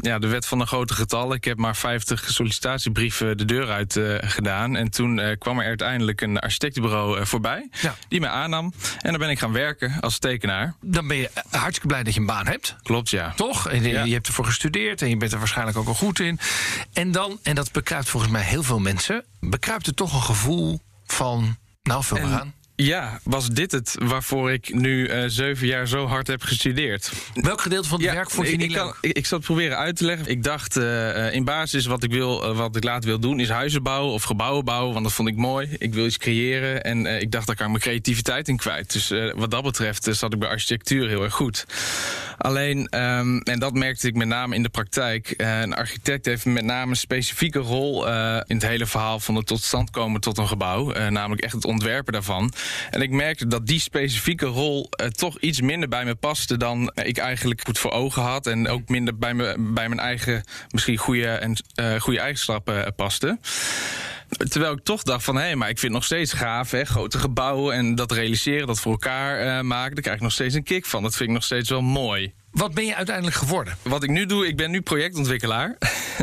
ja, 0.00 0.18
de 0.18 0.26
wet 0.26 0.46
van 0.46 0.58
de 0.58 0.66
grote 0.66 0.94
getallen. 0.94 1.36
Ik 1.36 1.44
heb 1.44 1.58
maar 1.58 1.76
50 1.76 2.30
sollicitatiebrieven 2.30 3.38
de 3.38 3.44
deur 3.44 3.70
uit 3.70 3.96
uh, 3.96 4.16
gedaan. 4.20 4.76
En 4.76 4.90
toen 4.90 5.36
kwam 5.38 5.58
er 5.58 5.66
uiteindelijk 5.66 6.20
een 6.20 6.38
architectenbureau 6.38 7.26
voorbij. 7.26 7.68
Ja. 7.80 7.94
Die 8.08 8.20
mij 8.20 8.30
aannam. 8.30 8.72
En 8.98 9.10
dan 9.10 9.20
ben 9.20 9.30
ik 9.30 9.38
gaan 9.38 9.52
werken 9.52 10.00
als 10.00 10.18
tekenaar. 10.18 10.74
Dan 10.80 11.06
ben 11.08 11.16
je 11.16 11.30
hartstikke 11.50 11.86
blij 11.86 12.02
dat 12.02 12.14
je 12.14 12.20
een 12.20 12.26
baan 12.26 12.46
hebt. 12.46 12.76
Klopt, 12.82 13.10
ja. 13.10 13.32
Toch? 13.36 13.68
En 13.68 13.82
ja. 13.82 14.04
je 14.04 14.12
hebt 14.12 14.26
ervoor 14.26 14.44
gestudeerd 14.44 15.02
en 15.02 15.08
je 15.08 15.16
bent 15.16 15.32
er 15.32 15.38
waarschijnlijk 15.38 15.76
ook 15.76 15.86
al 15.86 15.94
goed 15.94 16.20
in. 16.20 16.38
En 16.92 17.12
dan, 17.12 17.38
en 17.42 17.54
dat 17.54 17.72
bekruipt 17.72 18.08
volgens 18.08 18.32
mij 18.32 18.42
heel 18.42 18.62
veel 18.62 18.78
mensen, 18.78 19.24
bekruipt 19.40 19.86
er 19.86 19.94
toch 19.94 20.14
een 20.14 20.22
gevoel 20.22 20.80
van, 21.06 21.56
nou, 21.82 22.04
vul 22.04 22.20
maar 22.20 22.40
aan. 22.40 22.54
Ja, 22.82 23.20
was 23.22 23.48
dit 23.48 23.72
het 23.72 23.96
waarvoor 23.98 24.52
ik 24.52 24.74
nu 24.74 25.08
uh, 25.08 25.24
zeven 25.26 25.66
jaar 25.66 25.88
zo 25.88 26.06
hard 26.06 26.26
heb 26.26 26.42
gestudeerd? 26.42 27.12
Welk 27.34 27.60
gedeelte 27.60 27.88
van 27.88 27.98
het 27.98 28.08
ja, 28.08 28.14
werk 28.14 28.30
vond 28.30 28.46
je 28.46 28.52
ik, 28.52 28.58
niet 28.58 28.70
ik 28.70 28.76
leuk? 28.76 28.84
Kan, 28.84 28.94
ik, 29.00 29.16
ik 29.16 29.26
zal 29.26 29.38
het 29.38 29.46
proberen 29.46 29.76
uit 29.76 29.96
te 29.96 30.04
leggen. 30.04 30.26
Ik 30.26 30.42
dacht 30.42 30.76
uh, 30.76 31.34
in 31.34 31.44
basis 31.44 31.86
wat 31.86 32.02
ik, 32.02 32.10
wil, 32.10 32.50
uh, 32.50 32.56
wat 32.56 32.76
ik 32.76 32.84
later 32.84 33.08
wil 33.08 33.20
doen 33.20 33.40
is 33.40 33.48
huizen 33.48 33.82
bouwen 33.82 34.12
of 34.12 34.22
gebouwen 34.22 34.64
bouwen. 34.64 34.92
Want 34.92 35.04
dat 35.04 35.14
vond 35.14 35.28
ik 35.28 35.36
mooi. 35.36 35.76
Ik 35.78 35.94
wil 35.94 36.06
iets 36.06 36.16
creëren 36.16 36.84
en 36.84 37.06
ik 37.06 37.30
dacht 37.30 37.46
daar 37.46 37.56
kan 37.56 37.64
ik 37.64 37.70
mijn 37.70 37.82
creativiteit 37.82 38.48
in 38.48 38.56
kwijt. 38.56 38.92
Dus 38.92 39.12
wat 39.34 39.50
dat 39.50 39.62
betreft 39.62 40.08
zat 40.10 40.32
ik 40.32 40.38
bij 40.38 40.48
architectuur 40.48 41.08
heel 41.08 41.22
erg 41.22 41.34
goed. 41.34 41.66
Alleen, 42.38 42.78
um, 42.78 43.40
en 43.40 43.58
dat 43.58 43.74
merkte 43.74 44.06
ik 44.06 44.14
met 44.14 44.28
name 44.28 44.54
in 44.54 44.62
de 44.62 44.68
praktijk. 44.68 45.34
een 45.36 45.74
architect 45.74 46.26
heeft 46.26 46.44
met 46.44 46.64
name 46.64 46.90
een 46.90 46.96
specifieke 46.96 47.58
rol 47.58 48.06
in 48.06 48.56
het 48.56 48.66
hele 48.66 48.86
verhaal 48.86 49.20
van 49.20 49.34
het 49.34 49.46
tot 49.46 49.62
stand 49.62 49.90
komen 49.90 50.20
tot 50.20 50.38
een 50.38 50.48
gebouw. 50.48 51.08
namelijk 51.08 51.42
echt 51.42 51.52
het 51.52 51.64
ontwerpen 51.64 52.12
daarvan. 52.12 52.52
En 52.90 53.02
ik 53.02 53.10
merkte 53.10 53.46
dat 53.46 53.66
die 53.66 53.80
specifieke 53.80 54.46
rol 54.46 54.88
uh, 54.90 55.06
toch 55.06 55.38
iets 55.38 55.60
minder 55.60 55.88
bij 55.88 56.04
me 56.04 56.14
paste 56.14 56.56
dan 56.56 56.92
ik 56.94 57.18
eigenlijk 57.18 57.60
goed 57.64 57.78
voor 57.78 57.90
ogen 57.90 58.22
had. 58.22 58.46
En 58.46 58.68
ook 58.68 58.88
minder 58.88 59.18
bij, 59.18 59.34
me, 59.34 59.54
bij 59.58 59.88
mijn 59.88 60.00
eigen 60.00 60.44
misschien 60.70 60.96
goede, 60.96 61.26
en, 61.26 61.56
uh, 61.80 62.00
goede 62.00 62.20
eigenschappen 62.20 62.94
paste. 62.94 63.38
Terwijl 64.48 64.72
ik 64.72 64.84
toch 64.84 65.02
dacht 65.02 65.24
van, 65.24 65.36
hé, 65.36 65.42
hey, 65.42 65.56
maar 65.56 65.68
ik 65.68 65.78
vind 65.78 65.92
het 65.92 66.00
nog 66.00 66.04
steeds 66.04 66.32
gaaf, 66.32 66.70
hè, 66.70 66.84
grote 66.84 67.18
gebouwen 67.18 67.74
en 67.74 67.94
dat 67.94 68.12
realiseren, 68.12 68.66
dat 68.66 68.80
voor 68.80 68.92
elkaar 68.92 69.64
maken, 69.64 69.94
daar 69.94 70.02
krijg 70.02 70.16
ik 70.16 70.22
nog 70.22 70.32
steeds 70.32 70.54
een 70.54 70.62
kick 70.62 70.86
van. 70.86 71.02
Dat 71.02 71.16
vind 71.16 71.28
ik 71.28 71.34
nog 71.34 71.44
steeds 71.44 71.70
wel 71.70 71.82
mooi. 71.82 72.32
Wat 72.50 72.74
ben 72.74 72.86
je 72.86 72.96
uiteindelijk 72.96 73.36
geworden? 73.36 73.76
Wat 73.82 74.02
ik 74.02 74.10
nu 74.10 74.26
doe, 74.26 74.46
ik 74.46 74.56
ben 74.56 74.70
nu 74.70 74.80
projectontwikkelaar. 74.80 75.78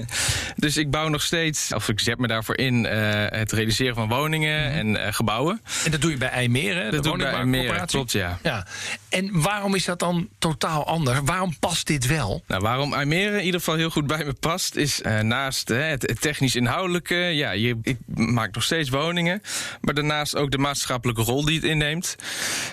dus 0.56 0.78
ik 0.78 0.92
bouw 0.92 1.08
nog 1.08 1.22
steeds, 1.22 1.74
of 1.74 1.90
ik 1.90 2.00
zet 2.00 2.18
me 2.18 2.28
daarvoor 2.28 2.58
in, 2.58 2.84
uh, 2.84 2.92
het 3.30 3.52
realiseren 3.52 3.96
van 3.96 4.08
woningen 4.08 4.64
-hmm. 4.64 4.78
en 4.80 4.90
uh, 4.90 5.14
gebouwen. 5.14 5.62
En 5.86 5.92
dat 5.92 6.02
doe 6.02 6.12
je 6.12 6.18
bij 6.18 6.30
IJmeren, 6.30 6.84
dat 6.84 6.92
de 6.92 7.10
doe 7.10 7.12
ik 7.12 7.18
bij 7.18 7.34
IJmeren, 7.34 7.86
klopt, 7.86 8.12
ja. 8.12 8.40
ja. 8.44 8.68
En 9.10 9.42
waarom 9.42 9.76
is 9.76 9.86
dat 9.86 10.00
dan 10.00 10.30
totaal 10.40 10.86
anders? 10.86 11.20
Waarom 11.24 11.60
past 11.60 11.88
dit 11.88 12.08
wel? 12.08 12.44
Nou, 12.48 12.62
waarom 12.62 12.94
IJmeren 12.94 13.40
in 13.40 13.46
ieder 13.46 13.60
geval 13.60 13.76
heel 13.76 13.90
goed 13.90 14.08
bij 14.08 14.26
me 14.26 14.34
past, 14.34 14.76
is 14.76 15.02
uh, 15.02 15.20
naast 15.20 15.68
het, 15.68 16.02
het 16.02 16.22
technisch-inhoudelijke, 16.22 17.16
ja, 17.16 17.52
je, 17.52 17.80
ik 17.82 17.98
maak 18.16 18.54
nog 18.54 18.64
steeds 18.64 18.90
woningen, 18.90 19.42
maar 19.82 19.94
daarnaast 19.94 20.36
ook 20.36 20.52
de 20.52 20.58
maatschappelijke 20.58 21.22
rol 21.22 21.46
die 21.46 21.56
het 21.56 21.64
inneemt. 21.64 22.16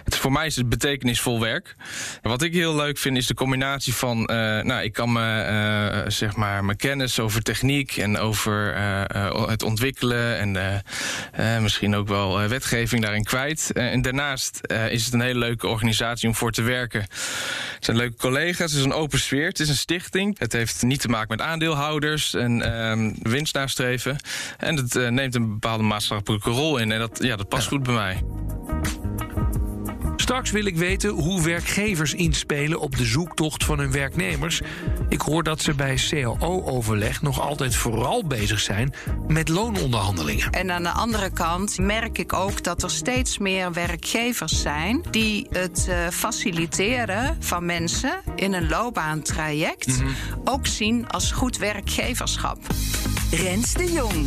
Het, 0.04 0.16
voor 0.16 0.32
mij 0.32 0.46
is 0.46 0.56
het 0.56 0.68
betekenisvol 0.68 1.40
werk. 1.40 1.76
Wat 2.22 2.42
ik 2.42 2.52
heel 2.52 2.74
leuk 2.74 2.98
vind, 2.98 3.16
is 3.16 3.26
de 3.26 3.34
combinatie 3.44 3.94
van, 3.94 4.18
uh, 4.18 4.26
nou, 4.60 4.82
ik 4.82 4.92
kan 4.92 5.12
me, 5.12 5.46
uh, 6.04 6.10
zeg 6.10 6.36
maar, 6.36 6.64
mijn 6.64 6.76
kennis 6.76 7.20
over 7.20 7.42
techniek 7.42 7.96
en 7.96 8.18
over 8.18 8.76
uh, 8.76 9.46
het 9.46 9.62
ontwikkelen 9.62 10.38
en 11.32 11.62
misschien 11.62 11.94
ook 11.94 12.08
wel 12.08 12.48
wetgeving 12.48 13.02
daarin 13.02 13.24
kwijt. 13.24 13.72
en 13.72 14.02
daarnaast 14.02 14.60
is 14.88 15.04
het 15.04 15.14
een 15.14 15.20
hele 15.20 15.38
leuke 15.38 15.66
organisatie 15.66 16.28
om 16.28 16.34
voor 16.34 16.52
te 16.52 16.62
werken. 16.62 17.00
Het 17.00 17.84
zijn 17.84 17.96
leuke 17.96 18.16
collega's, 18.16 18.70
het 18.70 18.80
is 18.80 18.84
een 18.84 18.92
open 18.92 19.18
sfeer, 19.18 19.46
het 19.48 19.60
is 19.60 19.68
een 19.68 19.76
stichting. 19.76 20.38
Het 20.38 20.52
heeft 20.52 20.82
niet 20.82 21.00
te 21.00 21.08
maken 21.08 21.36
met 21.36 21.46
aandeelhouders 21.46 22.34
en 22.34 23.18
winst 23.22 23.54
nastreven. 23.54 24.16
En 24.58 24.76
het 24.76 25.10
neemt 25.10 25.34
een 25.34 25.52
bepaalde 25.52 25.84
maatschappelijke 25.84 26.50
rol 26.50 26.78
in 26.78 26.92
en 26.92 26.98
dat, 26.98 27.18
ja, 27.22 27.36
dat 27.36 27.48
past 27.48 27.62
ja. 27.62 27.68
goed 27.68 27.82
bij 27.82 27.94
mij. 27.94 28.22
Straks 30.24 30.50
wil 30.50 30.64
ik 30.64 30.76
weten 30.76 31.10
hoe 31.10 31.42
werkgevers 31.42 32.14
inspelen 32.14 32.80
op 32.80 32.96
de 32.96 33.04
zoektocht 33.04 33.64
van 33.64 33.78
hun 33.78 33.92
werknemers. 33.92 34.60
Ik 35.08 35.20
hoor 35.20 35.42
dat 35.42 35.60
ze 35.60 35.74
bij 35.74 35.98
CAO-overleg 36.10 37.22
nog 37.22 37.40
altijd 37.40 37.74
vooral 37.76 38.26
bezig 38.26 38.60
zijn 38.60 38.94
met 39.26 39.48
loononderhandelingen. 39.48 40.50
En 40.50 40.70
aan 40.70 40.82
de 40.82 40.90
andere 40.90 41.30
kant 41.30 41.78
merk 41.78 42.18
ik 42.18 42.32
ook 42.32 42.62
dat 42.62 42.82
er 42.82 42.90
steeds 42.90 43.38
meer 43.38 43.72
werkgevers 43.72 44.62
zijn 44.62 45.02
die 45.10 45.46
het 45.50 45.86
uh, 45.88 46.08
faciliteren 46.08 47.36
van 47.40 47.66
mensen 47.66 48.20
in 48.36 48.52
een 48.52 48.68
loopbaantraject 48.68 49.86
mm 49.86 49.94
-hmm. 49.94 50.14
ook 50.44 50.66
zien 50.66 51.08
als 51.08 51.32
goed 51.32 51.58
werkgeverschap. 51.58 52.58
Rens 53.30 53.72
de 53.72 53.92
Jong. 53.92 54.26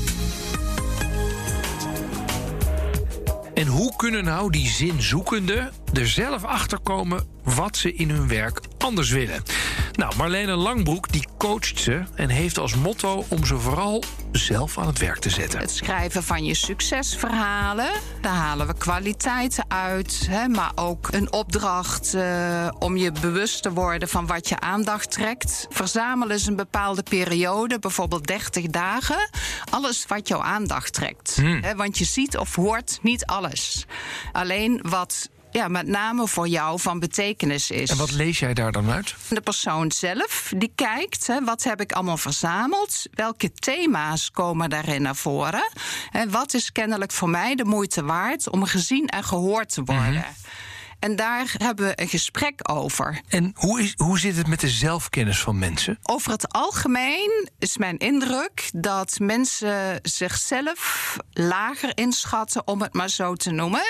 En 3.57 3.67
hoe 3.67 3.95
kunnen 3.95 4.23
nou 4.23 4.51
die 4.51 4.67
zinzoekenden 4.67 5.71
er 5.93 6.07
zelf 6.07 6.43
achter 6.43 6.79
komen 6.79 7.27
wat 7.43 7.77
ze 7.77 7.93
in 7.93 8.09
hun 8.09 8.27
werk 8.27 8.61
anders 8.77 9.09
willen? 9.09 9.43
Nou, 9.93 10.15
Marlene 10.17 10.55
Langbroek 10.55 11.11
die 11.11 11.27
coacht 11.37 11.79
ze 11.79 12.03
en 12.15 12.29
heeft 12.29 12.57
als 12.57 12.75
motto 12.75 13.25
om 13.27 13.45
ze 13.45 13.57
vooral 13.57 14.03
zelf 14.31 14.77
aan 14.77 14.87
het 14.87 14.99
werk 14.99 15.19
te 15.19 15.29
zetten. 15.29 15.59
Het 15.59 15.71
schrijven 15.71 16.23
van 16.23 16.45
je 16.45 16.53
succesverhalen, 16.53 17.91
daar 18.21 18.33
halen 18.33 18.67
we 18.67 18.73
kwaliteiten 18.73 19.65
uit, 19.67 20.27
hè, 20.29 20.47
maar 20.47 20.71
ook 20.75 21.07
een 21.11 21.31
opdracht 21.31 22.13
uh, 22.15 22.67
om 22.79 22.97
je 22.97 23.11
bewust 23.21 23.63
te 23.63 23.71
worden 23.71 24.07
van 24.07 24.25
wat 24.27 24.49
je 24.49 24.59
aandacht 24.59 25.11
trekt. 25.11 25.67
Verzamel 25.69 26.29
eens 26.29 26.45
een 26.45 26.55
bepaalde 26.55 27.03
periode, 27.03 27.79
bijvoorbeeld 27.79 28.27
30 28.27 28.65
dagen, 28.65 29.29
alles 29.69 30.05
wat 30.07 30.27
jouw 30.27 30.41
aandacht 30.41 30.93
trekt. 30.93 31.35
Hmm. 31.35 31.63
Hè, 31.63 31.75
want 31.75 31.97
je 31.97 32.05
ziet 32.05 32.37
of 32.37 32.55
hoort 32.55 32.99
niet 33.01 33.25
alles. 33.25 33.85
Alleen 34.31 34.79
wat 34.89 35.29
ja, 35.57 35.67
met 35.67 35.87
name 35.87 36.27
voor 36.27 36.47
jou 36.47 36.79
van 36.79 36.99
betekenis 36.99 37.71
is. 37.71 37.89
En 37.89 37.97
wat 37.97 38.11
lees 38.11 38.39
jij 38.39 38.53
daar 38.53 38.71
dan 38.71 38.89
uit? 38.89 39.15
De 39.29 39.41
persoon 39.41 39.91
zelf 39.91 40.53
die 40.57 40.71
kijkt, 40.75 41.27
hè, 41.27 41.43
wat 41.43 41.63
heb 41.63 41.81
ik 41.81 41.91
allemaal 41.91 42.17
verzameld? 42.17 43.03
Welke 43.13 43.51
thema's 43.53 44.31
komen 44.31 44.69
daarin 44.69 45.01
naar 45.01 45.15
voren? 45.15 45.71
En 46.11 46.31
wat 46.31 46.53
is 46.53 46.71
kennelijk 46.71 47.11
voor 47.11 47.29
mij 47.29 47.55
de 47.55 47.65
moeite 47.65 48.03
waard 48.03 48.49
om 48.49 48.65
gezien 48.65 49.07
en 49.07 49.23
gehoord 49.23 49.73
te 49.73 49.83
worden? 49.83 50.05
Mm 50.05 50.13
-hmm. 50.13 50.46
En 50.99 51.15
daar 51.15 51.53
hebben 51.57 51.85
we 51.85 52.01
een 52.01 52.07
gesprek 52.07 52.59
over. 52.71 53.21
En 53.27 53.51
hoe, 53.55 53.81
is, 53.81 53.93
hoe 53.97 54.19
zit 54.19 54.37
het 54.37 54.47
met 54.47 54.59
de 54.59 54.69
zelfkennis 54.69 55.39
van 55.39 55.59
mensen? 55.59 55.97
Over 56.03 56.31
het 56.31 56.53
algemeen 56.53 57.49
is 57.59 57.77
mijn 57.77 57.97
indruk 57.97 58.69
dat 58.73 59.19
mensen 59.19 59.99
zichzelf 60.01 61.15
lager 61.31 61.91
inschatten, 61.97 62.67
om 62.67 62.81
het 62.81 62.93
maar 62.93 63.09
zo 63.09 63.35
te 63.35 63.51
noemen, 63.51 63.83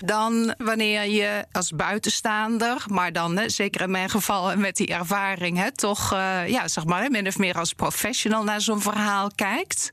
dan 0.00 0.54
wanneer 0.58 1.08
je 1.08 1.44
als 1.52 1.70
buitenstaander, 1.70 2.84
maar 2.86 3.12
dan 3.12 3.36
hè, 3.36 3.48
zeker 3.48 3.80
in 3.80 3.90
mijn 3.90 4.10
geval 4.10 4.56
met 4.56 4.76
die 4.76 4.86
ervaring, 4.86 5.56
hè, 5.58 5.72
toch 5.72 6.12
eh, 6.12 6.48
ja, 6.48 6.68
zeg 6.68 6.84
maar, 6.84 7.10
min 7.10 7.26
of 7.26 7.38
meer 7.38 7.58
als 7.58 7.72
professional 7.72 8.44
naar 8.44 8.60
zo'n 8.60 8.80
verhaal 8.80 9.30
kijkt. 9.34 9.90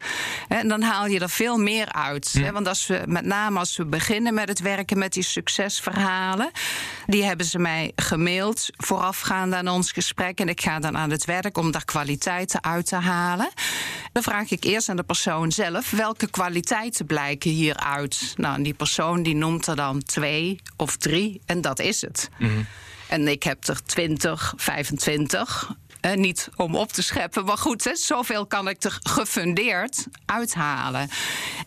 En 0.47 0.67
dan 0.67 0.81
haal 0.81 1.05
je 1.05 1.19
er 1.19 1.29
veel 1.29 1.57
meer 1.57 1.91
uit. 1.91 2.33
Hè, 2.33 2.51
want 2.51 2.67
als 2.67 2.87
we, 2.87 3.03
met 3.05 3.25
name 3.25 3.59
als 3.59 3.77
we 3.77 3.85
beginnen 3.85 4.33
met 4.33 4.47
het 4.47 4.59
werken 4.59 4.97
met 4.97 5.13
die 5.13 5.23
succesverhalen, 5.23 6.51
die 7.05 7.23
hebben 7.23 7.45
ze 7.45 7.59
mij 7.59 7.91
gemaild 7.95 8.67
voorafgaand 8.77 9.53
aan 9.53 9.67
ons 9.67 9.91
gesprek. 9.91 10.39
En 10.39 10.49
ik 10.49 10.61
ga 10.61 10.79
dan 10.79 10.97
aan 10.97 11.09
het 11.09 11.25
werk 11.25 11.57
om 11.57 11.71
daar 11.71 11.85
kwaliteiten 11.85 12.63
uit 12.63 12.85
te 12.85 12.95
halen. 12.95 13.49
Dan 14.11 14.23
vraag 14.23 14.51
ik 14.51 14.63
eerst 14.63 14.89
aan 14.89 14.95
de 14.95 15.03
persoon 15.03 15.51
zelf 15.51 15.91
welke 15.91 16.29
kwaliteiten 16.29 17.05
blijken 17.05 17.51
hieruit. 17.51 18.33
Nou, 18.37 18.55
en 18.55 18.63
die 18.63 18.73
persoon 18.73 19.23
die 19.23 19.35
noemt 19.35 19.67
er 19.67 19.75
dan 19.75 20.03
twee 20.03 20.59
of 20.77 20.97
drie 20.97 21.41
en 21.45 21.61
dat 21.61 21.79
is 21.79 22.01
het. 22.01 22.29
En 23.07 23.27
ik 23.27 23.43
heb 23.43 23.67
er 23.67 23.83
20, 23.85 24.53
25. 24.57 25.75
Eh, 26.01 26.13
niet 26.13 26.49
om 26.55 26.75
op 26.75 26.91
te 26.91 27.03
scheppen, 27.03 27.45
maar 27.45 27.57
goed, 27.57 27.83
hè, 27.83 27.95
zoveel 27.95 28.45
kan 28.45 28.67
ik 28.67 28.83
er 28.83 28.99
gefundeerd 29.01 30.05
uithalen. 30.25 31.09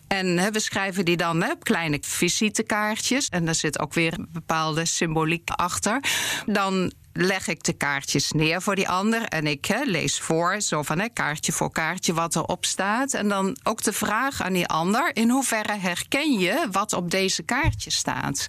En 0.07 0.37
hè, 0.37 0.51
we 0.51 0.59
schrijven 0.59 1.05
die 1.05 1.17
dan 1.17 1.55
kleine 1.63 1.97
visitekaartjes. 2.01 3.29
En 3.29 3.45
daar 3.45 3.55
zit 3.55 3.79
ook 3.79 3.93
weer 3.93 4.13
een 4.13 4.27
bepaalde 4.31 4.85
symboliek 4.85 5.49
achter. 5.49 6.03
Dan 6.45 6.91
leg 7.13 7.47
ik 7.47 7.63
de 7.63 7.73
kaartjes 7.73 8.31
neer 8.31 8.61
voor 8.61 8.75
die 8.75 8.89
ander. 8.89 9.23
En 9.23 9.47
ik 9.47 9.81
lees 9.83 10.19
voor, 10.19 10.61
zo 10.61 10.83
van 10.83 11.13
kaartje 11.13 11.51
voor 11.51 11.71
kaartje, 11.71 12.13
wat 12.13 12.35
erop 12.35 12.65
staat. 12.65 13.13
En 13.13 13.27
dan 13.27 13.57
ook 13.63 13.83
de 13.83 13.93
vraag 13.93 14.41
aan 14.41 14.53
die 14.53 14.67
ander: 14.67 15.15
in 15.15 15.29
hoeverre 15.29 15.77
herken 15.77 16.39
je 16.39 16.67
wat 16.71 16.93
op 16.93 17.11
deze 17.11 17.43
kaartje 17.43 17.91
staat? 17.91 18.45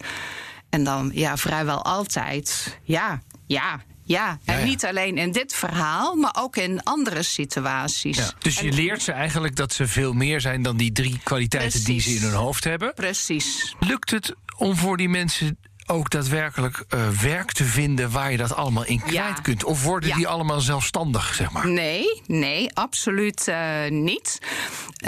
En 0.71 0.85
dan 0.85 1.11
ja, 1.15 1.37
vrijwel 1.37 1.85
altijd 1.85 2.79
ja, 2.83 3.23
ja. 3.47 3.81
Ja, 4.07 4.39
en 4.45 4.55
Ja, 4.55 4.59
ja. 4.59 4.65
niet 4.65 4.85
alleen 4.85 5.19
in 5.19 5.33
dit 5.33 5.55
verhaal, 5.55 6.15
maar 6.15 6.35
ook 6.39 6.57
in 6.57 6.83
andere 6.83 7.23
situaties. 7.23 8.33
Dus 8.39 8.61
je 8.61 8.73
leert 8.73 9.03
ze 9.03 9.13
eigenlijk 9.13 9.57
dat 9.57 9.73
ze 9.73 9.87
veel 9.87 10.13
meer 10.13 10.41
zijn 10.41 10.63
dan 10.63 10.77
die 10.77 10.93
drie 10.93 11.21
kwaliteiten 11.23 11.85
die 11.85 12.01
ze 12.01 12.11
in 12.11 12.23
hun 12.23 12.33
hoofd 12.33 12.65
hebben. 12.65 12.95
Precies. 12.95 13.75
Lukt 13.81 14.11
het 14.11 14.35
om 14.57 14.77
voor 14.77 14.97
die 14.97 15.09
mensen 15.09 15.59
ook 15.87 16.11
daadwerkelijk 16.11 16.85
eh, 16.89 17.09
werk 17.09 17.53
te 17.53 17.65
vinden 17.65 18.11
waar 18.11 18.31
je 18.31 18.37
dat 18.37 18.55
allemaal 18.55 18.85
in 18.85 18.99
kwijt 18.99 19.15
Ja. 19.15 19.33
kunt? 19.33 19.65
Of 19.65 19.83
worden 19.83 20.09
Ja. 20.09 20.17
die 20.17 20.29
allemaal 20.29 20.61
zelfstandig, 20.61 21.35
zeg 21.35 21.51
maar? 21.51 21.69
Nee, 21.69 22.23
nee, 22.27 22.75
absoluut 22.75 23.49
eh, 23.49 23.89
niet. 23.89 24.39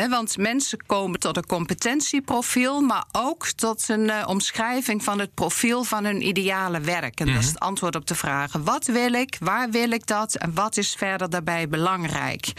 Want 0.09 0.37
mensen 0.37 0.87
komen 0.87 1.21
tot 1.21 1.37
een 1.37 1.47
competentieprofiel, 1.47 2.81
maar 2.81 3.05
ook 3.13 3.47
tot 3.47 3.89
een 3.89 4.11
eh, 4.11 4.29
omschrijving 4.29 5.05
van 5.05 5.19
het 5.19 5.35
profiel 5.35 5.85
van 5.85 6.05
hun 6.05 6.27
ideale 6.27 6.81
werk. 6.81 7.21
En 7.21 7.27
dat 7.27 7.43
is 7.43 7.47
het 7.49 7.59
antwoord 7.59 7.97
op 7.97 8.07
de 8.07 8.15
vragen: 8.15 8.65
wat 8.65 8.87
wil 8.87 9.13
ik, 9.13 9.37
waar 9.41 9.71
wil 9.71 9.91
ik 9.91 10.07
dat 10.07 10.35
en 10.35 10.55
wat 10.55 10.77
is 10.77 10.95
verder 10.99 11.31
daarbij 11.31 11.69
belangrijk? 11.69 12.53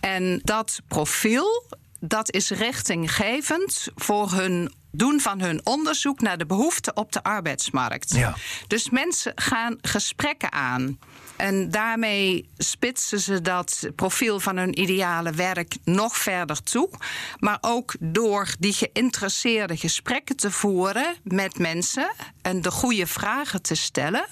En 0.00 0.40
dat 0.44 0.80
profiel, 0.88 1.64
dat 2.04 2.32
is 2.32 2.50
richtinggevend 2.50 3.88
voor 3.94 4.32
hun 4.32 4.72
doen 4.90 5.20
van 5.20 5.40
hun 5.40 5.60
onderzoek 5.66 6.20
naar 6.20 6.38
de 6.38 6.46
behoeften 6.46 6.96
op 6.96 7.12
de 7.12 7.22
arbeidsmarkt. 7.22 8.14
Ja. 8.14 8.34
Dus 8.66 8.90
mensen 8.90 9.32
gaan 9.34 9.78
gesprekken 9.80 10.52
aan. 10.52 10.98
En 11.36 11.70
daarmee 11.70 12.48
spitsen 12.56 13.20
ze 13.20 13.40
dat 13.40 13.88
profiel 13.96 14.40
van 14.40 14.56
hun 14.56 14.80
ideale 14.80 15.30
werk 15.30 15.76
nog 15.84 16.16
verder 16.16 16.62
toe. 16.62 16.90
Maar 17.38 17.58
ook 17.60 17.94
door 18.00 18.48
die 18.58 18.72
geïnteresseerde 18.72 19.76
gesprekken 19.76 20.36
te 20.36 20.50
voeren 20.50 21.14
met 21.24 21.58
mensen 21.58 22.12
en 22.42 22.62
de 22.62 22.70
goede 22.70 23.06
vragen 23.06 23.62
te 23.62 23.74
stellen, 23.74 24.26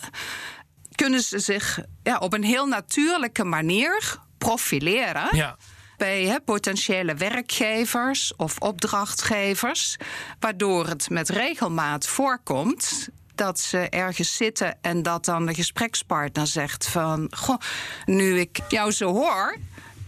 kunnen 0.95 1.21
ze 1.21 1.39
zich 1.39 1.81
ja, 2.03 2.19
op 2.19 2.33
een 2.33 2.45
heel 2.45 2.67
natuurlijke 2.67 3.45
manier 3.45 4.19
profileren 4.39 5.37
Ja. 5.37 5.57
Bij 6.00 6.40
potentiële 6.45 7.14
werkgevers 7.14 8.33
of 8.37 8.59
opdrachtgevers, 8.59 9.97
waardoor 10.38 10.87
het 10.87 11.11
met 11.11 11.28
regelmaat 11.28 12.07
voorkomt 12.07 13.09
dat 13.35 13.61
ze 13.61 13.78
ergens 13.78 14.37
zitten 14.37 14.78
en 14.80 15.02
dat 15.02 15.25
dan 15.25 15.47
de 15.47 15.54
gesprekspartner 15.54 16.47
zegt 16.47 16.88
van, 16.88 17.33
goh, 17.37 17.59
nu 18.04 18.38
ik 18.38 18.59
jou 18.69 18.90
zo 18.92 19.12
hoor, 19.12 19.57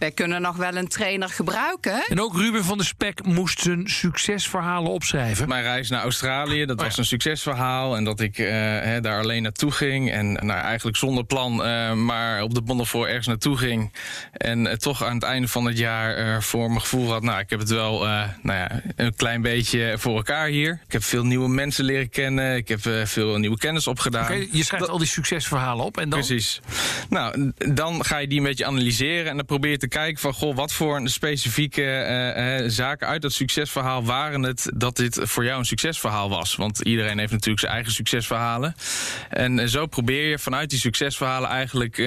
wij 0.03 0.11
kunnen 0.11 0.41
nog 0.41 0.55
wel 0.55 0.75
een 0.75 0.87
trainer 0.87 1.29
gebruiken. 1.29 2.05
En 2.07 2.21
ook 2.21 2.35
Ruben 2.35 2.63
van 2.63 2.77
der 2.77 2.85
Spek 2.85 3.25
moest 3.25 3.59
zijn 3.59 3.87
succesverhalen 3.87 4.91
opschrijven. 4.91 5.47
Mijn 5.47 5.63
reis 5.63 5.89
naar 5.89 6.01
Australië, 6.01 6.65
dat 6.65 6.77
Oh 6.77 6.85
was 6.85 6.93
ja. 6.93 6.99
een 6.99 7.07
succesverhaal. 7.07 7.95
En 7.95 8.03
dat 8.03 8.19
ik 8.19 8.37
eh, 8.37 8.47
hè, 8.81 9.01
daar 9.01 9.21
alleen 9.21 9.43
naartoe 9.43 9.71
ging. 9.71 10.11
En 10.11 10.33
nou, 10.33 10.59
eigenlijk 10.59 10.97
zonder 10.97 11.25
plan, 11.25 11.63
eh, 11.63 11.93
maar 11.93 12.41
op 12.41 12.53
de 12.53 12.61
Bonnefoy 12.61 13.07
ergens 13.07 13.27
naartoe 13.27 13.57
ging. 13.57 13.93
En 14.31 14.67
eh, 14.67 14.75
toch 14.75 15.03
aan 15.03 15.13
het 15.13 15.23
einde 15.23 15.47
van 15.47 15.65
het 15.65 15.77
jaar 15.77 16.15
eh, 16.15 16.41
voor 16.41 16.67
mijn 16.67 16.81
gevoel 16.81 17.11
had... 17.11 17.23
nou, 17.23 17.39
ik 17.39 17.49
heb 17.49 17.59
het 17.59 17.69
wel 17.69 18.05
eh, 18.05 18.23
nou 18.41 18.59
ja, 18.59 18.81
een 18.95 19.15
klein 19.15 19.41
beetje 19.41 19.95
voor 19.97 20.15
elkaar 20.15 20.47
hier. 20.47 20.79
Ik 20.85 20.91
heb 20.91 21.03
veel 21.03 21.25
nieuwe 21.25 21.49
mensen 21.49 21.85
leren 21.85 22.09
kennen. 22.09 22.55
Ik 22.55 22.67
heb 22.67 22.85
eh, 22.85 23.05
veel 23.05 23.37
nieuwe 23.37 23.57
kennis 23.57 23.87
opgedaan. 23.87 24.23
Oké, 24.23 24.47
je 24.51 24.63
schrijft 24.63 24.89
al 24.89 24.97
die 24.97 25.07
succesverhalen 25.07 25.85
op 25.85 25.97
en 25.97 26.09
dan... 26.09 26.19
Precies. 26.19 26.61
Nou, 27.09 27.51
dan 27.73 28.05
ga 28.05 28.17
je 28.17 28.27
die 28.27 28.37
een 28.37 28.43
beetje 28.43 28.65
analyseren 28.65 29.29
en 29.29 29.35
dan 29.35 29.45
probeer 29.45 29.71
je 29.71 29.77
te 29.77 29.87
kijken 29.93 30.21
van 30.21 30.33
goh, 30.33 30.55
wat 30.55 30.73
voor 30.73 30.95
een 30.95 31.09
specifieke 31.09 31.83
eh, 31.83 32.69
zaken 32.69 33.07
uit 33.07 33.21
dat 33.21 33.33
succesverhaal 33.33 34.05
waren 34.05 34.43
het 34.43 34.71
dat 34.75 34.95
dit 34.95 35.19
voor 35.21 35.43
jou 35.43 35.59
een 35.59 35.65
succesverhaal 35.65 36.29
was. 36.29 36.55
Want 36.55 36.79
iedereen 36.79 37.19
heeft 37.19 37.31
natuurlijk 37.31 37.59
zijn 37.59 37.73
eigen 37.73 37.91
succesverhalen. 37.91 38.75
En 39.29 39.59
eh, 39.59 39.67
zo 39.67 39.85
probeer 39.85 40.29
je 40.29 40.39
vanuit 40.39 40.69
die 40.69 40.79
succesverhalen 40.79 41.49
eigenlijk 41.49 42.01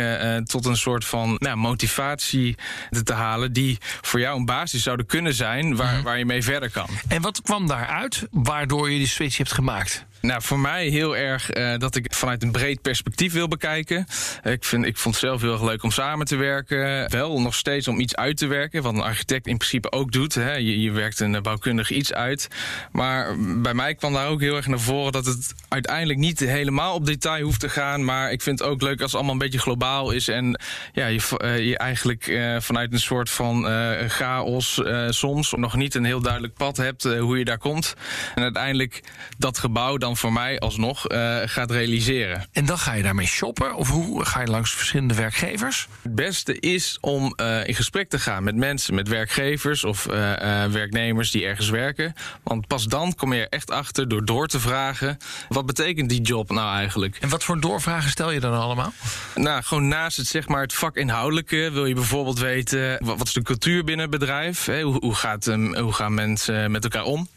tot 0.44 0.64
een 0.66 0.77
soort 0.77 1.05
van 1.05 1.37
nou, 1.38 1.57
motivatie 1.57 2.57
te, 2.90 3.03
te 3.03 3.12
halen 3.12 3.53
die 3.53 3.79
voor 4.01 4.20
jou 4.20 4.38
een 4.38 4.44
basis 4.44 4.83
zouden 4.83 5.07
kunnen 5.07 5.35
zijn 5.35 5.77
waar, 5.77 6.03
waar 6.03 6.18
je 6.18 6.27
mee 6.27 6.42
verder 6.42 6.70
kan. 6.70 6.88
En 7.09 7.22
wat 7.22 7.42
kwam 7.42 7.66
daaruit 7.66 8.27
waardoor 8.31 8.90
je 8.90 8.99
die 8.99 9.09
switch 9.09 9.37
hebt 9.37 9.53
gemaakt? 9.53 10.07
Nou, 10.26 10.42
voor 10.42 10.58
mij 10.58 10.86
heel 10.86 11.16
erg 11.16 11.50
eh, 11.50 11.78
dat 11.78 11.96
ik 11.96 12.14
vanuit 12.14 12.42
een 12.42 12.50
breed 12.50 12.82
perspectief 12.82 13.32
wil 13.32 13.48
bekijken. 13.48 14.06
Ik, 14.42 14.64
vind, 14.64 14.84
ik 14.84 14.96
vond 14.96 15.14
het 15.14 15.24
zelf 15.24 15.40
heel 15.40 15.52
erg 15.52 15.62
leuk 15.62 15.82
om 15.82 15.90
samen 15.90 16.26
te 16.26 16.36
werken. 16.36 17.10
Wel 17.10 17.40
nog 17.40 17.54
steeds 17.54 17.88
om 17.88 18.00
iets 18.00 18.16
uit 18.16 18.36
te 18.36 18.46
werken, 18.46 18.82
wat 18.82 18.94
een 18.94 19.00
architect 19.00 19.46
in 19.46 19.56
principe 19.56 19.92
ook 19.92 20.12
doet. 20.12 20.34
Hè. 20.34 20.52
Je, 20.52 20.80
je 20.80 20.90
werkt 20.90 21.20
een 21.20 21.42
bouwkundig 21.42 21.90
iets 21.90 22.12
uit. 22.12 22.48
Maar 22.92 23.34
bij 23.62 23.74
mij 23.74 23.94
kwam 23.94 24.12
daar 24.12 24.28
ook 24.28 24.40
heel 24.40 24.56
erg 24.56 24.66
naar 24.66 24.80
voren 24.80 25.12
dat 25.12 25.26
het 25.26 25.54
uiteindelijk 25.68 26.18
niet 26.18 26.38
helemaal 26.38 26.94
op 26.94 27.06
detail 27.06 27.44
hoeft 27.44 27.60
te 27.60 27.68
gaan. 27.68 28.04
Maar 28.04 28.32
ik 28.32 28.42
vind 28.42 28.58
het 28.58 28.68
ook 28.68 28.82
leuk 28.82 29.00
als 29.00 29.10
het 29.10 29.14
allemaal 29.14 29.32
een 29.32 29.38
beetje 29.38 29.58
globaal 29.58 30.10
is. 30.10 30.28
En 30.28 30.60
ja, 30.92 31.06
je, 31.06 31.20
eh, 31.36 31.66
je 31.66 31.78
eigenlijk 31.78 32.26
eh, 32.26 32.56
vanuit 32.58 32.92
een 32.92 33.00
soort 33.00 33.30
van 33.30 33.64
chaos 34.08 34.80
soms 35.08 35.52
nog 35.52 35.76
niet 35.76 35.94
een 35.94 36.04
heel 36.04 36.20
duidelijk 36.20 36.54
pad 36.54 36.76
hebt 36.76 37.02
hoe 37.02 37.38
je 37.38 37.44
daar 37.44 37.58
komt. 37.58 37.94
En 38.34 38.42
uiteindelijk 38.42 39.02
dat 39.38 39.58
gebouw 39.58 39.96
dan 39.96 40.15
voor 40.16 40.33
mij 40.33 40.59
alsnog 40.59 41.07
eh, 41.07 41.38
gaat 41.44 41.70
realiseren. 41.70 42.46
En 42.52 42.64
dan 42.64 42.79
ga 42.79 42.92
je 42.92 43.02
daarmee 43.02 43.26
shoppen? 43.26 43.74
Of 43.74 43.88
hoe 43.88 44.24
ga 44.24 44.40
je 44.40 44.46
langs 44.46 44.74
verschillende 44.74 45.14
werkgevers? 45.14 45.88
Het 46.02 46.14
beste 46.14 46.59
is 46.59 46.98
om 47.00 47.33
eh, 47.37 47.66
in 47.66 47.74
gesprek 47.74 48.09
te 48.09 48.18
gaan 48.18 48.44
met 48.44 48.57
mensen, 48.57 48.94
met 48.94 49.09
werkgevers 49.09 49.85
of 49.85 50.07
eh, 50.07 50.64
werknemers 50.64 51.31
die 51.31 51.44
ergens 51.44 51.68
werken. 51.68 52.14
Want 52.42 52.66
pas 52.66 52.85
dan 52.85 53.14
kom 53.14 53.33
je 53.33 53.40
er 53.40 53.48
echt 53.48 53.70
achter 53.70 54.09
door 54.09 54.24
door 54.24 54.46
te 54.46 54.61
vragen: 54.61 55.18
wat 55.48 55.66
betekent 55.66 56.09
die 56.09 56.20
job 56.20 56.50
nou 56.50 56.76
eigenlijk? 56.76 57.16
En 57.20 57.29
wat 57.29 57.44
voor 57.44 57.61
doorvragen 57.61 58.11
stel 58.11 58.31
je 58.31 58.40
dan 58.40 58.55
allemaal? 58.55 58.92
Nou, 59.35 59.62
gewoon 59.62 59.88
naast 59.88 60.16
het, 60.16 60.26
zeg 60.26 60.48
maar, 60.48 60.62
het 60.62 60.72
vakinhoudelijke 60.72 61.70
wil 61.72 61.87
je 61.87 61.94
bijvoorbeeld 61.94 62.38
weten... 62.38 63.05
wat, 63.05 63.18
wat 63.18 63.26
is 63.26 63.33
de 63.33 63.42
cultuur 63.42 63.85
binnen 63.85 64.11
het 64.11 64.18
bedrijf? 64.18 64.64
Hè? 64.64 64.83
Hoe, 64.83 64.98
hoe, 65.00 65.14
gaat, 65.14 65.46
um, 65.46 65.76
hoe 65.76 65.92
gaan 65.92 66.14
mensen 66.14 66.70
met 66.70 66.85
elkaar 66.85 67.05
om? 67.05 67.29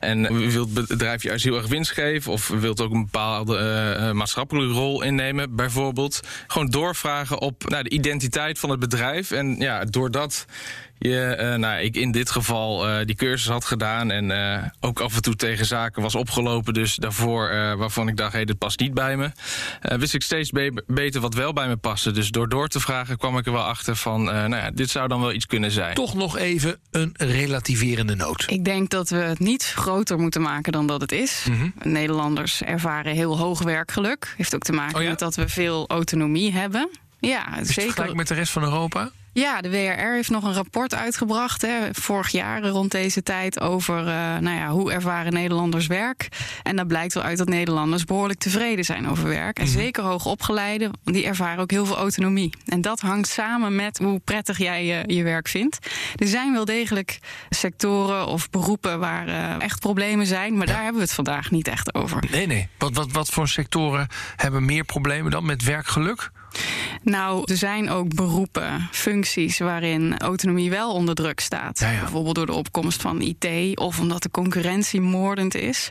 En 0.00 0.50
wil 0.50 0.68
het 0.74 0.88
bedrijf 0.88 1.22
juist 1.22 1.44
heel 1.44 1.56
erg 1.56 1.66
winst 1.66 1.90
geven... 1.90 2.11
of 2.26 2.48
wilt 2.48 2.80
ook 2.80 2.92
een 2.92 3.04
bepaalde 3.04 3.58
uh, 3.98 4.10
maatschappelijke 4.10 4.74
rol 4.74 5.02
innemen, 5.02 5.56
bijvoorbeeld? 5.56 6.20
Gewoon 6.46 6.70
doorvragen 6.70 7.40
op 7.40 7.68
nou, 7.68 7.82
de 7.82 7.90
identiteit 7.90 8.58
van 8.58 8.70
het 8.70 8.80
bedrijf. 8.80 9.30
En 9.30 9.56
ja, 9.58 9.84
door 9.84 10.10
dat 10.10 10.46
je, 11.08 11.20
eh, 11.24 11.54
nou, 11.54 11.80
ik 11.82 11.96
in 11.96 12.12
dit 12.12 12.30
geval 12.30 12.88
eh, 12.88 13.06
die 13.06 13.14
cursus 13.16 13.48
had 13.48 13.64
gedaan 13.64 14.10
en 14.10 14.30
eh, 14.30 14.62
ook 14.80 15.00
af 15.00 15.14
en 15.16 15.22
toe 15.22 15.36
tegen 15.36 15.66
zaken 15.66 16.02
was 16.02 16.14
opgelopen. 16.14 16.74
Dus 16.74 16.94
daarvoor, 16.96 17.48
eh, 17.48 17.74
waarvan 17.74 18.08
ik 18.08 18.16
dacht, 18.16 18.30
hé, 18.30 18.36
hey, 18.36 18.46
dit 18.46 18.58
past 18.58 18.80
niet 18.80 18.94
bij 18.94 19.16
me. 19.16 19.30
eh, 19.80 19.98
wist 19.98 20.14
ik 20.14 20.22
steeds 20.22 20.50
be- 20.50 20.82
beter 20.86 21.20
wat 21.20 21.34
wel 21.34 21.52
bij 21.52 21.68
me 21.68 21.76
paste. 21.76 22.10
Dus 22.10 22.30
door 22.30 22.48
door 22.48 22.68
te 22.68 22.80
vragen 22.80 23.18
kwam 23.18 23.38
ik 23.38 23.46
er 23.46 23.52
wel 23.52 23.62
achter 23.64 23.96
van, 23.96 24.20
eh, 24.30 24.34
nou 24.34 24.56
ja, 24.62 24.70
dit 24.70 24.90
zou 24.90 25.08
dan 25.08 25.20
wel 25.20 25.32
iets 25.32 25.46
kunnen 25.46 25.70
zijn. 25.70 25.94
Toch 25.94 26.14
nog 26.14 26.36
even 26.38 26.78
een 26.90 27.14
relativerende 27.16 28.14
noot. 28.14 28.44
Ik 28.46 28.64
denk 28.64 28.90
dat 28.90 29.08
we 29.08 29.16
het 29.16 29.38
niet 29.38 29.72
groter 29.76 30.18
moeten 30.18 30.42
maken 30.42 30.72
dan 30.72 30.86
dat 30.86 31.00
het 31.00 31.12
is. 31.12 31.46
Nederlanders 31.82 32.62
ervaren 32.62 33.14
heel 33.14 33.38
hoog 33.38 33.62
werkgeluk. 33.62 34.34
Heeft 34.36 34.54
ook 34.54 34.62
te 34.62 34.72
maken 34.72 34.96
Oh 34.96 35.02
ja? 35.02 35.08
met 35.08 35.18
dat 35.18 35.34
we 35.34 35.48
veel 35.48 35.88
autonomie 35.88 36.52
hebben. 36.52 36.88
Ja, 37.20 37.58
Is 37.58 37.66
zeker. 37.68 37.82
vergelijk 37.82 38.14
met 38.14 38.28
de 38.28 38.34
rest 38.34 38.52
van 38.52 38.62
Europa? 38.62 39.10
Ja, 39.34 39.60
de 39.60 39.70
WRR 39.70 40.12
heeft 40.12 40.30
nog 40.30 40.44
een 40.44 40.54
rapport 40.54 40.94
uitgebracht, 40.94 41.62
hè, 41.62 41.88
vorig 41.92 42.28
jaar 42.28 42.62
rond 42.62 42.90
deze 42.90 43.22
tijd, 43.22 43.60
over 43.60 43.98
eh, 43.98 44.36
nou 44.38 44.56
ja, 44.56 44.68
hoe 44.68 44.92
ervaren 44.92 45.32
Nederlanders 45.32 45.86
werk. 45.86 46.28
En 46.62 46.76
daar 46.76 46.86
blijkt 46.86 47.14
wel 47.14 47.22
uit 47.22 47.38
dat 47.38 47.48
Nederlanders 47.48 48.04
behoorlijk 48.04 48.38
tevreden 48.38 48.84
zijn 48.84 49.08
over 49.08 49.28
werk. 49.28 49.58
En 49.58 49.66
zeker 49.66 50.02
hoogopgeleiden, 50.02 50.90
die 51.04 51.26
ervaren 51.26 51.62
ook 51.62 51.70
heel 51.70 51.86
veel 51.86 51.96
autonomie. 51.96 52.54
En 52.66 52.80
dat 52.80 53.00
hangt 53.00 53.28
samen 53.28 53.76
met 53.76 53.98
hoe 53.98 54.18
prettig 54.18 54.58
jij 54.58 54.84
je, 54.84 55.14
je 55.14 55.22
werk 55.22 55.48
vindt. 55.48 55.78
Er 56.16 56.28
zijn 56.28 56.52
wel 56.52 56.64
degelijk 56.64 57.18
sectoren 57.50 58.26
of 58.26 58.50
beroepen 58.50 58.98
waar 58.98 59.28
eh, 59.28 59.60
echt 59.60 59.80
problemen 59.80 60.26
zijn, 60.26 60.56
maar 60.56 60.66
daar 60.66 60.82
hebben 60.82 61.00
we 61.00 61.06
het 61.06 61.12
vandaag 61.12 61.50
niet 61.50 61.68
echt 61.68 61.94
over. 61.94 62.22
Nee, 62.30 62.46
nee. 62.46 62.68
Wat, 62.78 62.94
wat, 62.94 63.12
wat 63.12 63.28
voor 63.28 63.48
sectoren 63.48 64.08
hebben 64.36 64.64
meer 64.64 64.84
problemen 64.84 65.30
dan 65.30 65.44
met 65.44 65.62
werkgeluk? 65.62 66.30
Nou, 67.02 67.42
er 67.44 67.56
zijn 67.56 67.90
ook 67.90 68.14
beroepen, 68.14 68.88
functies 68.90 69.58
waarin 69.58 70.18
autonomie 70.18 70.70
wel 70.70 70.92
onder 70.92 71.14
druk 71.14 71.40
staat. 71.40 71.78
Ja, 71.78 71.90
ja. 71.90 72.00
Bijvoorbeeld 72.00 72.34
door 72.34 72.46
de 72.46 72.52
opkomst 72.52 73.00
van 73.00 73.20
IT 73.20 73.78
of 73.78 74.00
omdat 74.00 74.22
de 74.22 74.30
concurrentie 74.30 75.00
moordend 75.00 75.54
is. 75.54 75.90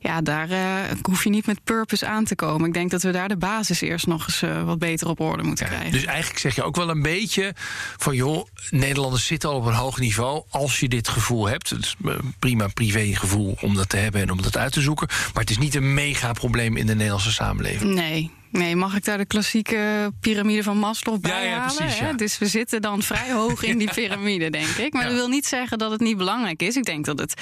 Ja, 0.00 0.20
daar 0.20 0.50
eh, 0.50 0.98
hoef 1.02 1.24
je 1.24 1.30
niet 1.30 1.46
met 1.46 1.64
purpose 1.64 2.06
aan 2.06 2.24
te 2.24 2.34
komen. 2.34 2.66
Ik 2.66 2.74
denk 2.74 2.90
dat 2.90 3.02
we 3.02 3.10
daar 3.10 3.28
de 3.28 3.36
basis 3.36 3.80
eerst 3.80 4.06
nog 4.06 4.26
eens 4.26 4.42
eh, 4.42 4.62
wat 4.62 4.78
beter 4.78 5.08
op 5.08 5.20
orde 5.20 5.42
moeten 5.42 5.66
krijgen. 5.66 5.92
Dus 5.92 6.04
eigenlijk 6.04 6.38
zeg 6.38 6.54
je 6.54 6.62
ook 6.62 6.76
wel 6.76 6.88
een 6.88 7.02
beetje 7.02 7.54
van 7.96 8.14
joh, 8.14 8.46
Nederlanders 8.70 9.26
zitten 9.26 9.48
al 9.48 9.56
op 9.56 9.66
een 9.66 9.74
hoog 9.74 9.98
niveau. 9.98 10.42
Als 10.50 10.80
je 10.80 10.88
dit 10.88 11.08
gevoel 11.08 11.48
hebt, 11.48 11.70
het 11.70 11.84
is 11.84 11.96
een 12.02 12.34
prima 12.38 12.68
privégevoel 12.68 13.56
om 13.60 13.74
dat 13.74 13.88
te 13.88 13.96
hebben 13.96 14.20
en 14.20 14.30
om 14.30 14.42
dat 14.42 14.56
uit 14.56 14.72
te 14.72 14.80
zoeken. 14.80 15.08
Maar 15.08 15.42
het 15.42 15.50
is 15.50 15.58
niet 15.58 15.74
een 15.74 15.94
mega 15.94 16.32
probleem 16.32 16.76
in 16.76 16.86
de 16.86 16.94
Nederlandse 16.94 17.32
samenleving. 17.32 17.94
Nee. 17.94 18.30
Nee, 18.50 18.76
mag 18.76 18.96
ik 18.96 19.04
daar 19.04 19.18
de 19.18 19.24
klassieke 19.26 20.12
piramide 20.20 20.62
van 20.62 20.76
Maslow 20.76 21.20
bij 21.20 21.30
Ja, 21.30 21.50
ja, 21.50 21.58
halen? 21.58 21.76
precies, 21.76 21.98
ja. 21.98 22.12
Dus 22.12 22.38
we 22.38 22.46
zitten 22.46 22.82
dan 22.82 23.02
vrij 23.02 23.32
hoog 23.32 23.62
in 23.62 23.78
die 23.78 23.90
piramide, 23.94 24.50
denk 24.50 24.66
ik. 24.66 24.92
Maar 24.92 25.02
Ja. 25.02 25.08
dat 25.08 25.16
wil 25.16 25.28
niet 25.28 25.46
zeggen 25.46 25.78
dat 25.78 25.90
het 25.90 26.00
niet 26.00 26.16
belangrijk 26.16 26.62
is. 26.62 26.76
Ik 26.76 26.84
denk 26.84 27.04
dat 27.04 27.18
het 27.18 27.34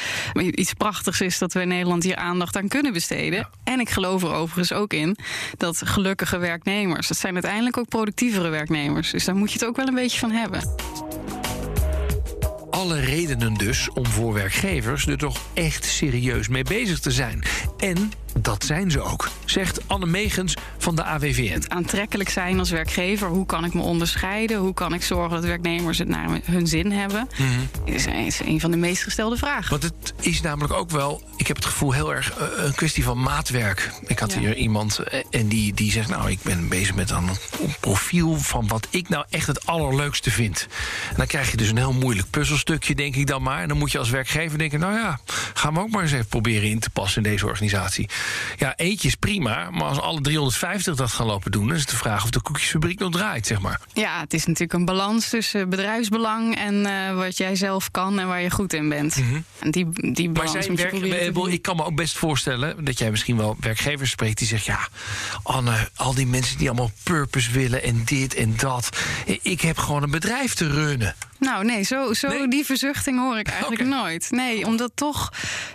iets 0.51 0.73
prachtigs 0.73 1.21
is 1.21 1.39
dat 1.39 1.53
we 1.53 1.61
in 1.61 1.69
Nederland 1.69 2.03
hier 2.03 2.17
aandacht 2.17 2.57
aan 2.57 2.69
kunnen 2.69 2.93
besteden. 2.93 3.49
En 3.65 3.81
ik 3.81 3.91
geloof 3.91 4.23
er 4.23 4.33
overigens 4.33 4.73
ook 4.73 4.93
in 4.93 5.17
dat 5.57 5.81
gelukkige 5.85 6.39
werknemers, 6.39 7.09
dat 7.09 7.17
zijn 7.19 7.33
uiteindelijk 7.35 7.77
ook 7.77 7.89
productievere 7.89 8.49
werknemers. 8.49 9.11
Dus 9.11 9.25
daar 9.25 9.37
moet 9.37 9.53
je 9.53 9.59
het 9.59 9.69
ook 9.69 9.77
wel 9.77 9.87
een 9.87 9.95
beetje 9.95 10.19
van 10.19 10.31
hebben. 10.31 10.75
Alle 12.71 13.01
redenen 13.01 13.55
dus 13.55 13.91
om 13.95 14.07
voor 14.07 14.33
werkgevers 14.33 15.07
er 15.07 15.19
toch 15.19 15.41
echt 15.55 15.85
serieus 15.85 16.49
mee 16.49 16.63
bezig 16.63 16.99
te 16.99 17.11
zijn. 17.11 17.43
En 17.79 18.13
dat 18.41 18.65
zijn 18.65 18.91
ze 18.91 19.01
ook, 19.01 19.29
zegt 19.45 19.81
Anne 19.89 20.07
Megens 20.07 20.55
van 20.79 20.97
de 20.97 21.05
AWVN. 21.05 21.63
Aantrekkelijk 21.69 22.29
zijn 22.31 22.59
als 22.59 22.71
werkgever. 22.71 23.29
Hoe 23.29 23.47
kan 23.47 23.65
ik 23.65 23.75
me 23.75 23.81
onderscheiden? 23.83 24.57
Hoe 24.59 24.75
kan 24.75 24.95
ik 24.95 25.03
zorgen 25.03 25.31
dat 25.31 25.45
werknemers 25.45 25.99
het 25.99 26.09
naar 26.09 26.41
hun 26.45 26.67
zin 26.67 26.93
hebben? 26.93 27.29
is, 27.85 28.07
is 28.07 28.41
een 28.41 28.61
van 28.61 28.71
de 28.71 28.77
meest 28.77 29.03
gestelde 29.03 29.37
vragen. 29.37 29.71
Want 29.71 29.83
het 29.83 30.15
is 30.21 30.41
namelijk 30.41 30.73
ook 30.73 30.91
wel, 30.91 31.23
ik 31.37 31.47
heb 31.47 31.57
het 31.57 31.65
gevoel, 31.65 31.93
heel 31.93 32.15
erg 32.15 32.33
eh, 32.33 32.47
een 32.65 32.75
kwestie 32.75 33.05
van 33.05 33.23
maatwerk. 33.23 33.91
Ik 34.07 34.19
had 34.19 34.33
Ja. 34.33 34.39
hier 34.39 34.55
iemand 34.57 34.99
eh, 34.99 35.21
en 35.31 35.49
die, 35.49 35.75
die 35.75 35.93
zegt, 35.93 36.09
nou, 36.09 36.31
ik 36.31 36.43
ben 36.43 36.69
bezig 36.69 36.95
met 36.95 37.11
een 37.11 37.29
profiel 37.81 38.37
van 38.37 38.69
wat 38.69 38.87
ik 38.91 39.09
nou 39.09 39.25
echt 39.31 39.47
het 39.47 39.67
allerleukste 39.67 40.31
vind. 40.31 40.67
En 41.11 41.15
dan 41.17 41.27
krijg 41.27 41.51
je 41.51 41.57
dus 41.57 41.69
een 41.69 41.77
heel 41.77 41.93
moeilijk 41.93 42.31
puzzelstukje, 42.31 42.95
denk 42.95 43.17
ik 43.17 43.27
dan 43.27 43.43
maar. 43.43 43.63
En 43.63 43.69
dan 43.69 43.79
moet 43.79 43.93
je 43.93 43.99
als 43.99 44.11
werkgever 44.11 44.59
denken, 44.59 44.81
nou 44.81 44.93
ja, 44.95 45.21
gaan 45.55 45.75
we 45.75 45.81
ook 45.81 45.91
maar 45.91 46.03
eens 46.03 46.13
even 46.13 46.27
proberen 46.27 46.69
in 46.71 46.79
te 46.79 46.91
passen 46.91 47.23
in 47.25 47.31
deze 47.31 47.47
organisatie. 47.47 48.09
Ja, 48.57 48.77
eentje 48.77 49.09
is 49.09 49.15
prima, 49.15 49.71
maar 49.71 49.89
als 49.89 50.01
alle 50.01 50.21
350 50.21 50.97
dat 50.97 51.11
gaan 51.11 51.27
lopen 51.27 51.51
doen, 51.51 51.67
dan 51.67 51.75
is 51.75 51.81
het 51.81 51.91
de 51.91 51.97
vraag 51.97 52.25
of 52.25 52.31
de 52.31 52.41
koekjesfabriek 52.41 52.99
nog 52.99 53.11
draait, 53.11 53.47
zeg 53.47 53.61
maar. 53.61 53.81
Ja, 53.93 54.21
het 54.21 54.35
is 54.35 54.47
natuurlijk 54.47 54.73
een 54.73 54.85
balans 54.85 55.29
tussen 55.29 55.69
bedrijfsbelang 55.69 56.57
en 56.57 56.87
eh, 56.87 57.15
wat 57.15 57.37
jij 57.37 57.57
zelf 57.57 57.91
kan 57.91 58.19
en 58.19 58.27
waar 58.27 58.43
je 58.43 58.51
goed 58.51 58.73
in 58.73 58.89
bent. 58.89 59.23
En 59.59 59.71
die, 59.71 59.87
die 60.13 60.25
Maar 60.25 60.45
balans 60.45 60.53
zij 60.53 60.69
moet 60.69 60.79
je 60.79 61.33
werk, 61.33 61.53
ik 61.53 61.63
kan 61.63 61.77
me 61.77 61.85
ook 61.85 61.97
best 61.97 62.17
voorstellen 62.17 62.85
dat 62.85 62.99
jij 62.99 63.11
misschien 63.11 63.37
wel 63.37 63.57
werkgevers 63.61 64.11
spreekt 64.11 64.39
die 64.39 64.47
zeggen: 64.47 64.73
Ja, 64.73 64.89
Anne, 65.43 65.89
al 65.95 66.15
die 66.15 66.27
mensen 66.27 66.59
die 66.59 66.69
allemaal 66.69 66.91
purpose 67.03 67.51
willen 67.51 67.83
en 67.83 68.03
dit 68.05 68.35
en 68.35 68.55
dat. 68.57 68.89
Ik 69.43 69.61
heb 69.61 69.79
gewoon 69.79 70.03
een 70.03 70.11
bedrijf 70.11 70.55
te 70.55 70.71
runnen. 70.71 71.15
Nou, 71.39 71.65
nee, 71.65 71.83
zo, 71.83 72.13
zo 72.13 72.29
Nee? 72.29 72.49
die 72.49 72.65
verzuchting 72.65 73.19
hoor 73.19 73.39
ik 73.39 73.49
eigenlijk 73.49 73.85
nooit. 73.85 74.31
Nee, 74.31 74.67
omdat 74.67 74.91
toch 74.95 75.33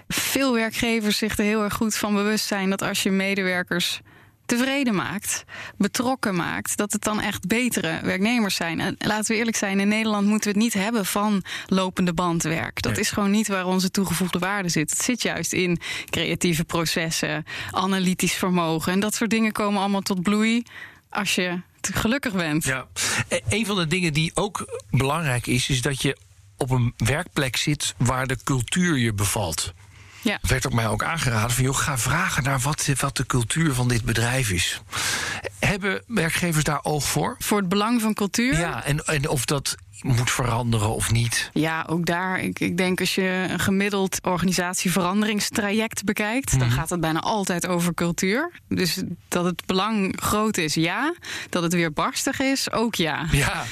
veel 0.08 0.54
werkgevers 0.54 1.18
zich 1.18 1.38
er 1.38 1.44
heel 1.44 1.64
erg 1.64 1.74
goed 1.74 1.96
van 1.96 2.14
bewust 2.14 2.46
zijn 2.46 2.70
dat 2.70 2.82
als 2.82 3.04
je 3.04 3.12
medewerkers 3.12 4.02
tevreden 4.46 4.96
maakt, 4.96 5.44
betrokken 5.78 6.36
maakt, 6.36 6.78
dat 6.78 6.92
het 6.92 7.04
dan 7.04 7.22
echt 7.22 7.48
betere 7.48 8.00
werknemers 8.04 8.56
zijn. 8.56 8.80
En 8.80 8.96
laten 8.98 9.32
we 9.32 9.38
eerlijk 9.38 9.58
zijn, 9.58 9.80
in 9.80 9.88
Nederland 9.88 10.28
moeten 10.28 10.52
we 10.54 10.56
het 10.60 10.64
niet 10.74 10.84
hebben 10.84 11.06
van 11.06 11.44
lopende 11.68 12.14
bandwerk. 12.14 12.82
Dat 12.82 12.92
Nee. 12.92 13.02
is 13.02 13.12
gewoon 13.12 13.32
niet 13.32 13.48
waar 13.48 13.66
onze 13.66 13.92
toegevoegde 13.92 14.40
waarde 14.40 14.70
zit. 14.70 14.90
Het 14.90 15.02
zit 15.04 15.22
juist 15.22 15.54
in 15.54 15.80
creatieve 16.10 16.64
processen, 16.64 17.46
analytisch 17.72 18.34
vermogen 18.34 18.92
en 18.94 19.00
dat 19.00 19.14
soort 19.16 19.30
dingen 19.30 19.52
komen 19.52 19.80
allemaal 19.80 20.02
tot 20.02 20.22
bloei 20.22 20.64
als 21.10 21.36
je 21.36 21.62
gelukkig 21.94 22.34
bent. 22.34 22.64
Ja. 22.64 22.88
E- 23.28 23.40
Een 23.50 23.66
van 23.66 23.76
de 23.76 23.88
dingen 23.88 24.14
die 24.14 24.32
ook 24.34 24.82
belangrijk 24.92 25.48
is, 25.48 25.70
is 25.70 25.82
dat 25.82 26.02
je 26.02 26.18
op 26.58 26.70
een 26.70 26.94
werkplek 26.98 27.56
zit 27.58 27.94
waar 27.98 28.28
de 28.28 28.38
cultuur 28.44 28.98
je 28.98 29.14
bevalt. 29.14 29.74
Ja. 30.24 30.40
Werd 30.42 30.68
ook 30.68 30.74
mij 30.74 30.88
ook 30.88 31.04
aangeraden 31.04 31.52
van, 31.52 31.64
joh, 31.64 31.76
ga 31.76 31.98
vragen 31.98 32.44
naar 32.44 32.60
wat, 32.60 32.90
wat 33.00 33.18
de 33.18 33.26
cultuur 33.26 33.74
van 33.74 33.88
dit 33.88 34.04
bedrijf 34.04 34.50
is. 34.50 34.82
Hebben 35.60 36.04
werkgevers 36.08 36.64
daar 36.64 36.84
oog 36.84 37.04
voor? 37.04 37.36
Voor 37.40 37.58
het 37.58 37.70
belang 37.70 38.02
van 38.02 38.14
cultuur. 38.14 38.60
Ja, 38.60 38.84
en, 38.84 39.06
en 39.06 39.30
of 39.30 39.46
dat 39.46 39.76
moet 40.02 40.32
veranderen 40.32 40.90
of 40.90 41.12
niet. 41.12 41.50
Ja, 41.54 41.86
ook 41.90 42.06
daar. 42.06 42.40
Ik, 42.40 42.60
ik 42.60 42.78
denk 42.78 43.00
als 43.00 43.16
je 43.16 43.46
een 43.50 43.60
gemiddeld 43.60 44.20
organisatieveranderingstraject 44.24 46.04
bekijkt, 46.04 46.60
dan 46.60 46.72
gaat 46.72 46.90
het 46.90 47.02
bijna 47.02 47.20
altijd 47.20 47.68
over 47.68 47.94
cultuur. 47.94 48.52
Dus 48.68 49.02
dat 49.28 49.46
het 49.46 49.66
belang 49.66 50.18
groot 50.22 50.58
is, 50.58 50.74
ja. 50.74 51.14
Dat 51.50 51.64
het 51.64 51.74
weer 51.74 51.94
barstig 51.94 52.40
is, 52.40 52.72
ook 52.72 52.96
ja. 52.96 53.26
Ja, 53.32 53.64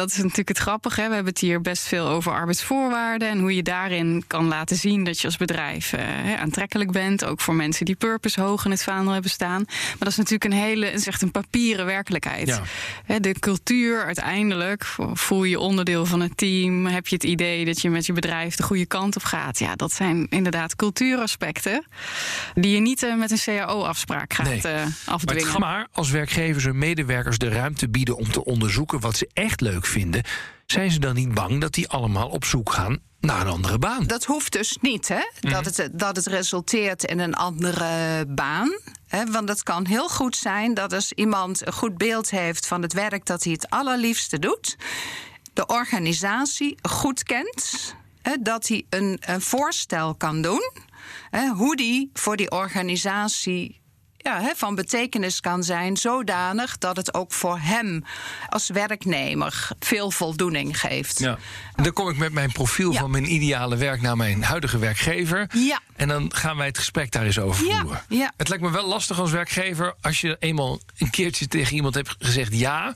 Dat 0.00 0.10
is 0.10 0.16
natuurlijk 0.16 0.48
het 0.48 0.58
grappige. 0.58 1.00
Hè? 1.00 1.08
We 1.08 1.14
hebben 1.14 1.32
het 1.32 1.42
hier 1.42 1.60
best 1.60 1.86
veel 1.86 2.06
over 2.06 2.32
arbeidsvoorwaarden 2.32 3.28
en 3.28 3.38
hoe 3.38 3.54
je 3.54 3.62
daarin 3.62 4.24
kan 4.26 4.48
laten 4.48 4.76
zien 4.76 5.04
dat 5.04 5.20
je 5.20 5.26
als 5.26 5.36
bedrijf 5.36 5.92
eh, 5.92 6.40
aantrekkelijk 6.40 6.92
bent. 6.92 7.24
Ook 7.24 7.40
voor 7.40 7.54
mensen 7.54 7.84
die 7.84 7.94
purpose 7.94 8.40
hoog 8.40 8.64
in 8.64 8.70
het 8.70 8.82
vaandel 8.82 9.12
hebben 9.12 9.30
staan. 9.30 9.62
Maar 9.66 9.96
dat 9.98 10.08
is 10.08 10.16
natuurlijk 10.16 10.44
een 10.44 10.58
hele, 10.58 10.86
het 10.86 11.00
is 11.00 11.06
echt 11.06 11.22
een 11.22 11.30
papieren 11.30 11.86
werkelijkheid. 11.86 12.62
Ja. 13.06 13.18
De 13.18 13.38
cultuur 13.38 14.04
uiteindelijk, 14.04 14.84
voel 15.12 15.44
je 15.44 15.58
onderdeel 15.58 16.06
van 16.06 16.20
het 16.20 16.36
team, 16.36 16.86
heb 16.86 17.06
je 17.06 17.14
het 17.14 17.24
idee 17.24 17.64
dat 17.64 17.80
je 17.80 17.90
met 17.90 18.06
je 18.06 18.12
bedrijf 18.12 18.56
de 18.56 18.62
goede 18.62 18.86
kant 18.86 19.16
op 19.16 19.24
gaat. 19.24 19.58
Ja, 19.58 19.76
dat 19.76 19.92
zijn 19.92 20.26
inderdaad 20.28 20.76
cultuuraspecten 20.76 21.84
die 22.54 22.74
je 22.74 22.80
niet 22.80 23.02
eh, 23.02 23.14
met 23.14 23.30
een 23.30 23.38
CAO-afspraak 23.44 24.34
gaat 24.34 24.46
Nee. 24.46 24.60
eh, 24.62 24.72
maar, 24.72 24.92
afdwingen. 25.04 25.48
het, 25.50 25.58
maar 25.58 25.88
als 25.92 26.10
werkgevers 26.10 26.64
hun 26.64 26.78
medewerkers 26.78 27.38
de 27.38 27.48
ruimte 27.48 27.88
bieden 27.88 28.16
om 28.16 28.30
te 28.30 28.44
onderzoeken 28.44 29.00
wat 29.00 29.16
ze 29.16 29.28
echt 29.32 29.60
leuk 29.60 29.68
vinden, 29.72 29.88
zijn 30.66 30.90
ze 30.90 30.98
dan 30.98 31.14
niet 31.14 31.34
bang 31.34 31.60
dat 31.60 31.72
die 31.74 31.88
allemaal 31.88 32.28
op 32.28 32.44
zoek 32.44 32.72
gaan 32.72 32.98
naar 33.20 33.40
een 33.40 33.52
andere 33.52 33.78
baan? 33.78 34.06
Dat 34.06 34.24
hoeft 34.24 34.52
dus 34.52 34.78
niet, 34.80 35.08
hè? 35.08 35.20
Mhm. 35.40 35.52
dat, 35.52 35.76
het, 35.76 35.90
dat 35.92 36.16
het 36.16 36.26
resulteert 36.26 37.04
in 37.04 37.18
een 37.18 37.34
andere 37.34 38.24
baan. 38.28 38.78
Hè? 39.06 39.24
Want 39.24 39.48
het 39.48 39.62
kan 39.62 39.86
heel 39.86 40.08
goed 40.08 40.36
zijn 40.36 40.74
dat 40.74 40.92
als 40.92 41.12
iemand 41.12 41.66
een 41.66 41.72
goed 41.72 41.98
beeld 41.98 42.30
heeft 42.30 42.66
van 42.66 42.82
het 42.82 42.92
werk 42.92 43.26
dat 43.26 43.44
hij 43.44 43.52
het 43.52 43.70
allerliefste 43.70 44.38
doet, 44.38 44.76
de 45.52 45.66
organisatie 45.66 46.74
goed 46.82 47.22
kent, 47.22 47.94
hè, 48.22 48.36
dat 48.40 48.68
hij 48.68 48.84
een, 48.88 49.16
een 49.20 49.40
voorstel 49.40 50.14
kan 50.14 50.42
doen, 50.42 50.70
hè, 51.30 51.48
hoe 51.48 51.76
die 51.76 52.10
voor 52.12 52.36
die 52.36 52.50
organisatie 52.50 53.79
ja, 54.22 54.40
hè, 54.40 54.50
van 54.56 54.74
betekenis 54.74 55.40
kan 55.40 55.62
zijn, 55.64 55.96
zodanig 55.96 56.78
dat 56.78 56.96
het 56.96 57.14
ook 57.14 57.32
voor 57.32 57.58
hem 57.60 58.04
als 58.48 58.68
werknemer 58.68 59.68
veel 59.78 60.10
voldoening 60.10 60.80
geeft. 60.80 61.18
Ja. 61.18 61.38
Dan 61.76 61.92
kom 61.92 62.08
ik 62.08 62.16
met 62.16 62.32
mijn 62.32 62.52
profiel 62.52 62.92
Ja. 62.92 63.00
van 63.00 63.10
mijn 63.10 63.32
ideale 63.32 63.76
werk 63.76 64.00
naar 64.02 64.16
mijn 64.16 64.42
huidige 64.42 64.78
werkgever. 64.78 65.50
Ja. 65.54 65.80
En 65.96 66.08
dan 66.08 66.34
gaan 66.34 66.56
wij 66.56 66.66
het 66.66 66.78
gesprek 66.78 67.10
daar 67.12 67.24
eens 67.24 67.38
over 67.38 67.66
Ja, 67.66 67.80
voeren. 67.80 68.02
ja. 68.08 68.32
Het 68.36 68.48
lijkt 68.48 68.62
me 68.64 68.70
wel 68.70 68.86
lastig 68.86 69.18
als 69.20 69.30
werkgever 69.30 69.94
als 70.00 70.20
je 70.20 70.36
eenmaal 70.38 70.80
een 70.98 71.10
keertje 71.10 71.46
tegen 71.48 71.74
iemand 71.76 71.94
hebt 71.94 72.16
gezegd 72.18 72.54
ja. 72.54 72.94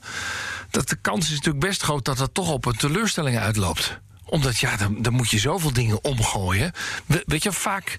Dat 0.69 0.89
de 0.89 0.95
kans 0.95 1.25
is 1.25 1.31
natuurlijk 1.35 1.65
best 1.65 1.81
groot 1.81 2.05
dat 2.05 2.17
dat 2.17 2.33
toch 2.33 2.51
op 2.51 2.65
een 2.65 2.77
teleurstelling 2.77 3.37
uitloopt. 3.37 3.97
Omdat 4.25 4.57
ja, 4.57 4.77
dan, 4.77 5.01
dan 5.01 5.13
moet 5.13 5.29
je 5.29 5.39
zoveel 5.39 5.73
dingen 5.73 6.03
omgooien. 6.03 6.71
We- 7.05 7.23
weet 7.25 7.43
je, 7.43 7.51
vaak. 7.51 7.97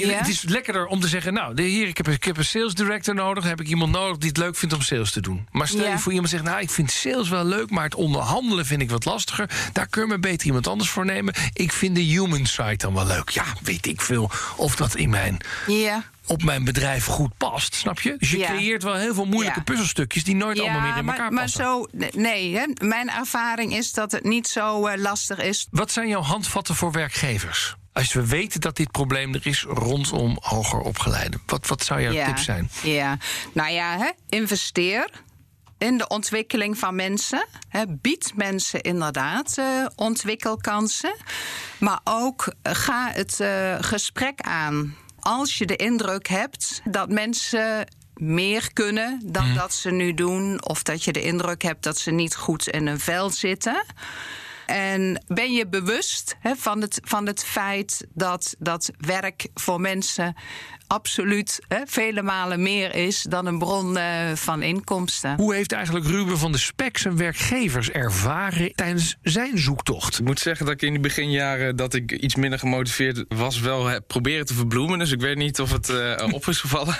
Je, 0.00 0.06
Ja? 0.06 0.18
Het 0.18 0.28
is 0.28 0.42
lekkerder 0.42 0.86
om 0.86 1.00
te 1.00 1.08
zeggen: 1.08 1.32
Nou, 1.32 1.54
de- 1.54 1.62
hier, 1.62 1.88
ik 1.88 1.96
heb, 1.96 2.08
ik 2.08 2.24
heb 2.24 2.36
een 2.36 2.44
sales 2.44 2.74
director 2.74 3.14
nodig. 3.14 3.44
Heb 3.44 3.60
ik 3.60 3.68
iemand 3.68 3.92
nodig 3.92 4.18
die 4.18 4.28
het 4.28 4.38
leuk 4.38 4.56
vindt 4.56 4.74
om 4.74 4.80
sales 4.82 5.10
te 5.10 5.20
doen. 5.20 5.48
Maar 5.50 5.68
stel 5.68 5.84
Ja. 5.84 5.90
je 5.90 5.98
voor 5.98 6.12
iemand 6.12 6.30
zegt: 6.30 6.42
Nou, 6.44 6.60
ik 6.60 6.70
vind 6.70 6.90
sales 6.90 7.28
wel 7.28 7.44
leuk, 7.44 7.70
maar 7.70 7.84
het 7.84 7.94
onderhandelen 7.94 8.66
vind 8.66 8.82
ik 8.82 8.90
wat 8.90 9.04
lastiger. 9.04 9.50
Daar 9.72 9.86
kun 9.86 10.02
je 10.02 10.08
maar 10.08 10.20
beter 10.20 10.46
iemand 10.46 10.66
anders 10.66 10.90
voor 10.90 11.04
nemen. 11.04 11.34
Ik 11.52 11.72
vind 11.72 11.94
de 11.94 12.00
human 12.02 12.46
side 12.46 12.76
dan 12.76 12.94
wel 12.94 13.06
leuk. 13.06 13.28
Ja, 13.28 13.44
weet 13.62 13.86
ik 13.86 14.00
veel 14.00 14.30
of 14.56 14.76
dat 14.76 14.94
in 14.94 15.10
mijn 15.10 15.36
Ja. 15.66 16.04
op 16.26 16.42
mijn 16.42 16.64
bedrijf 16.64 17.04
goed 17.04 17.36
past, 17.36 17.74
snap 17.74 18.00
je? 18.00 18.14
Dus 18.18 18.30
je 18.30 18.38
Ja. 18.38 18.46
creëert 18.46 18.82
wel 18.82 18.94
heel 18.94 19.14
veel 19.14 19.24
moeilijke 19.24 19.58
Ja. 19.58 19.64
puzzelstukjes 19.64 20.24
die 20.24 20.34
nooit 20.36 20.60
allemaal 20.60 20.80
meer 20.80 20.96
in 20.96 21.04
maar, 21.04 21.14
elkaar 21.14 21.32
maar 21.32 21.42
passen. 21.42 21.64
zo, 21.64 21.86
nee, 22.20 22.56
hè? 22.56 22.64
mijn 22.86 23.10
ervaring 23.10 23.74
is 23.76 23.92
dat 23.92 24.12
het 24.12 24.24
niet 24.24 24.48
zo 24.48 24.86
eh, 24.86 25.00
lastig 25.00 25.38
is. 25.38 25.66
Wat 25.70 25.92
zijn 25.92 26.08
jouw 26.08 26.22
handvatten 26.22 26.74
voor 26.74 26.92
werkgevers? 26.92 27.74
Als 27.92 28.12
we 28.12 28.26
weten 28.26 28.60
dat 28.60 28.76
dit 28.76 28.90
probleem 28.90 29.34
er 29.34 29.46
is 29.46 29.62
rondom 29.62 30.38
hoger 30.40 30.80
opgeleiden, 30.80 31.42
wat, 31.46 31.66
wat 31.66 31.84
zou 31.84 32.02
jouw 32.02 32.12
ja. 32.12 32.26
tip 32.26 32.38
zijn? 32.38 32.70
Ja, 32.82 33.18
nou 33.52 33.70
ja, 33.70 33.98
hè? 33.98 34.10
investeer 34.28 35.10
in 35.78 35.98
de 35.98 36.08
ontwikkeling 36.08 36.78
van 36.78 36.94
mensen. 36.94 37.46
Hè? 37.68 37.82
Bied 37.88 38.32
mensen 38.34 38.80
inderdaad 38.80 39.58
eh, 39.58 39.86
ontwikkelkansen. 39.96 41.16
Maar 41.78 42.00
ook 42.04 42.54
eh, 42.62 42.74
ga 42.74 43.10
het 43.12 43.40
eh, 43.40 43.76
gesprek 43.80 44.40
aan. 44.40 44.96
Als 45.20 45.58
je 45.58 45.66
de 45.66 45.76
indruk 45.76 46.28
hebt 46.28 46.80
dat 46.84 47.08
mensen 47.08 47.86
meer 48.14 48.72
kunnen 48.72 49.20
dan 49.24 49.54
dat 49.54 49.74
ze 49.74 49.90
nu 49.90 50.14
doen, 50.14 50.64
of 50.64 50.82
dat 50.82 51.04
je 51.04 51.12
de 51.12 51.22
indruk 51.22 51.62
hebt 51.62 51.82
dat 51.82 51.98
ze 51.98 52.10
niet 52.10 52.36
goed 52.36 52.68
in 52.68 52.86
hun 52.86 53.00
vel 53.00 53.30
zitten. 53.30 53.84
En 54.66 55.24
ben 55.26 55.52
je 55.52 55.66
bewust 55.68 56.36
van, 56.42 56.80
het, 56.80 57.00
van 57.04 57.26
het 57.26 57.44
feit 57.44 58.06
dat, 58.14 58.54
dat 58.58 58.90
werk 58.98 59.48
voor 59.54 59.80
mensen 59.80 60.34
absoluut 60.92 61.60
hè, 61.68 61.78
vele 61.84 62.22
malen 62.22 62.62
meer 62.62 62.94
is 62.94 63.22
dan 63.28 63.46
een 63.46 63.58
bron 63.58 63.96
eh, 63.96 64.04
van 64.34 64.62
inkomsten? 64.62 65.36
Hoe 65.36 65.54
heeft 65.54 65.72
eigenlijk 65.72 66.06
Ruben 66.06 66.38
van 66.38 66.52
de 66.52 66.58
Spek 66.58 66.98
zijn 66.98 67.16
werkgevers 67.16 67.90
ervaren 67.90 68.74
tijdens 68.74 69.16
zijn 69.22 69.58
zoektocht? 69.58 70.18
Ik 70.18 70.24
moet 70.24 70.40
zeggen 70.40 70.66
dat 70.66 70.74
ik 70.74 70.82
in 70.82 70.92
die 70.92 71.00
beginjaren 71.00 71.76
dat 71.76 71.94
ik 71.94 72.12
iets 72.12 72.34
minder 72.34 72.58
gemotiveerd 72.58 73.24
was, 73.28 73.60
wel 73.60 73.86
heb 73.86 74.02
proberen 74.06 74.46
te 74.46 74.54
verbloemen. 74.54 74.98
Dus 74.98 75.12
ik 75.12 75.20
weet 75.20 75.36
niet 75.36 75.60
of 75.60 75.72
het 75.72 75.88
eh, 75.88 76.26
op 76.32 76.48
is 76.48 76.60
gevallen. 76.60 76.96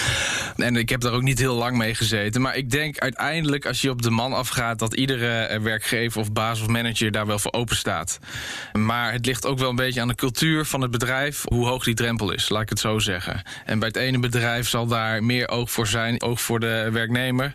en 0.56 0.76
ik 0.76 0.88
heb 0.88 1.00
daar 1.00 1.12
ook 1.12 1.22
niet 1.22 1.38
heel 1.38 1.54
lang 1.54 1.76
mee 1.76 1.94
gezeten. 1.94 2.40
Maar 2.40 2.56
ik 2.56 2.70
denk 2.70 2.98
uiteindelijk, 2.98 3.66
als 3.66 3.80
je 3.80 3.90
op 3.90 4.02
de 4.02 4.10
man 4.10 4.32
afgaat, 4.32 4.78
dat 4.78 4.94
iedere 4.94 5.28
eh, 5.28 5.60
werkgever 5.60 6.20
of 6.20 6.32
baas 6.32 6.60
of 6.60 6.66
manager 6.66 7.10
daar 7.10 7.26
wel 7.26 7.38
voor 7.38 7.52
open 7.52 7.76
staat. 7.76 8.18
Maar 8.72 9.12
het 9.12 9.26
ligt 9.26 9.46
ook 9.46 9.58
wel 9.58 9.70
een 9.70 9.76
beetje 9.76 10.00
aan 10.00 10.08
de 10.08 10.14
cultuur 10.14 10.64
van 10.64 10.80
het 10.80 10.90
bedrijf, 10.90 11.42
hoe 11.44 11.66
hoog 11.66 11.84
die 11.84 11.94
drempel 11.94 12.32
is, 12.32 12.48
laat 12.48 12.62
ik 12.62 12.68
het 12.68 12.78
zo 12.78 12.98
zeggen. 12.98 13.23
En 13.64 13.78
bij 13.78 13.88
het 13.88 13.96
ene 13.96 14.18
bedrijf 14.18 14.68
zal 14.68 14.86
daar 14.86 15.24
meer 15.24 15.48
oog 15.48 15.70
voor 15.70 15.86
zijn, 15.86 16.22
oog 16.22 16.40
voor 16.40 16.60
de 16.60 16.88
werknemer. 16.92 17.54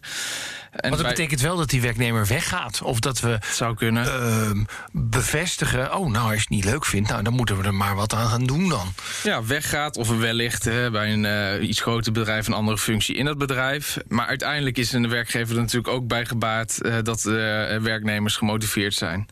En 0.72 0.90
Want 0.90 1.02
dat 1.02 1.12
betekent 1.12 1.42
wel 1.42 1.58
dat 1.58 1.70
die 1.70 1.82
werknemer 1.82 2.28
weggaat. 2.28 2.82
Of 2.82 3.00
dat 3.00 3.20
we 3.20 3.38
zou 3.52 3.76
kunnen. 3.76 4.06
ehm, 4.06 4.64
bevestigen, 4.92 5.96
oh 5.96 6.12
nou, 6.12 6.24
als 6.26 6.34
je 6.34 6.40
het 6.40 6.50
niet 6.50 6.66
leuk 6.66 6.86
vindt... 6.86 7.10
Nou, 7.10 7.24
dan 7.24 7.34
moeten 7.34 7.58
we 7.58 7.64
er 7.64 7.74
maar 7.74 7.96
wat 7.96 8.14
aan 8.14 8.30
gaan 8.30 8.46
doen 8.46 8.70
dan. 8.70 8.94
ja, 9.24 9.44
weggaat 9.44 9.98
of 9.98 10.18
wellicht 10.18 10.64
hè, 10.64 10.92
bij 10.92 11.14
een 11.14 11.26
eh, 11.26 11.68
iets 11.68 11.82
groter 11.82 12.12
bedrijf 12.12 12.48
een 12.48 12.54
andere 12.54 12.78
functie 12.78 13.16
in 13.16 13.26
dat 13.26 13.38
bedrijf. 13.38 13.98
Maar 14.08 14.28
uiteindelijk 14.28 14.78
is 14.78 14.92
een 14.92 15.10
werkgever 15.10 15.56
er 15.56 15.62
natuurlijk 15.62 15.94
ook 15.94 16.08
bij 16.08 16.26
gebaat 16.26 16.78
eh, 16.82 16.96
dat 17.04 17.26
eh, 17.26 17.34
werknemers 17.78 18.36
gemotiveerd 18.36 18.94
zijn. 18.94 19.28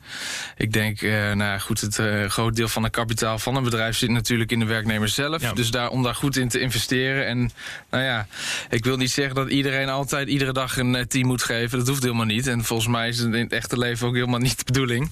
Ik 0.57 0.73
denk, 0.73 1.01
eh, 1.01 1.31
nou 1.31 1.59
goed, 1.59 1.81
het 1.81 1.99
eh, 1.99 2.25
groot 2.25 2.55
deel 2.55 2.67
van 2.67 2.83
het 2.83 2.91
kapitaal 2.91 3.39
van 3.39 3.55
een 3.55 3.63
bedrijf 3.63 3.97
zit 3.97 4.09
natuurlijk 4.09 4.51
in 4.51 4.59
de 4.59 4.65
werknemer 4.65 5.09
zelf. 5.09 5.41
Ja. 5.41 5.53
Dus 5.53 5.71
daar, 5.71 5.89
om 5.89 6.03
daar 6.03 6.15
goed 6.15 6.37
in 6.37 6.49
te 6.49 6.59
investeren. 6.59 7.25
En 7.27 7.51
nou 7.89 8.03
ja, 8.03 8.27
ik 8.69 8.83
wil 8.83 8.97
niet 8.97 9.11
zeggen 9.11 9.35
dat 9.35 9.49
iedereen 9.49 9.89
altijd 9.89 10.27
iedere 10.27 10.53
dag 10.53 10.77
een 10.77 10.95
eh, 10.95 11.05
team 11.05 11.26
moet 11.27 11.43
geven. 11.43 11.77
Dat 11.77 11.87
hoeft 11.87 12.03
helemaal 12.03 12.25
niet. 12.25 12.47
En 12.47 12.63
volgens 12.63 12.89
mij 12.89 13.07
is 13.07 13.17
het 13.19 13.33
in 13.33 13.43
het 13.43 13.51
echte 13.51 13.77
leven 13.77 14.07
ook 14.07 14.13
helemaal 14.13 14.39
niet 14.39 14.57
de 14.57 14.63
bedoeling. 14.65 15.11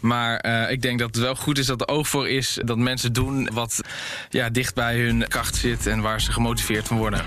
Maar 0.00 0.36
eh, 0.36 0.70
ik 0.70 0.82
denk 0.82 0.98
dat 0.98 1.14
het 1.14 1.24
wel 1.24 1.34
goed 1.34 1.58
is 1.58 1.66
dat 1.66 1.80
er 1.80 1.88
oog 1.88 2.08
voor 2.08 2.28
is 2.28 2.58
dat 2.64 2.78
mensen 2.78 3.12
doen 3.12 3.48
wat 3.52 3.80
ja, 4.30 4.50
dicht 4.50 4.74
bij 4.74 5.00
hun 5.00 5.28
kracht 5.28 5.56
zit 5.56 5.86
en 5.86 6.00
waar 6.00 6.20
ze 6.20 6.32
gemotiveerd 6.32 6.86
van 6.86 6.96
worden. 6.96 7.24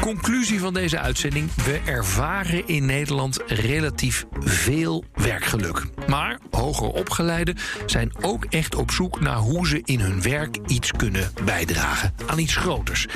Conclusie 0.00 0.60
van 0.60 0.74
deze 0.74 0.98
uitzending: 0.98 1.54
we 1.54 1.80
ervaren 1.84 2.68
in 2.68 2.86
Nederland 2.86 3.42
relatief 3.46 4.24
veel 4.40 5.04
werkgeluk. 5.14 5.86
Maar 6.16 6.38
hoger 6.50 6.88
opgeleiden 6.88 7.56
zijn 7.86 8.12
ook 8.20 8.44
echt 8.44 8.74
op 8.74 8.90
zoek 8.90 9.20
naar 9.20 9.36
hoe 9.36 9.66
ze 9.66 9.82
in 9.84 10.00
hun 10.00 10.22
werk 10.22 10.58
iets 10.66 10.92
kunnen 10.92 11.30
bijdragen 11.44 12.14
aan 12.26 12.38
iets 12.38 12.56
groters. 12.56 13.06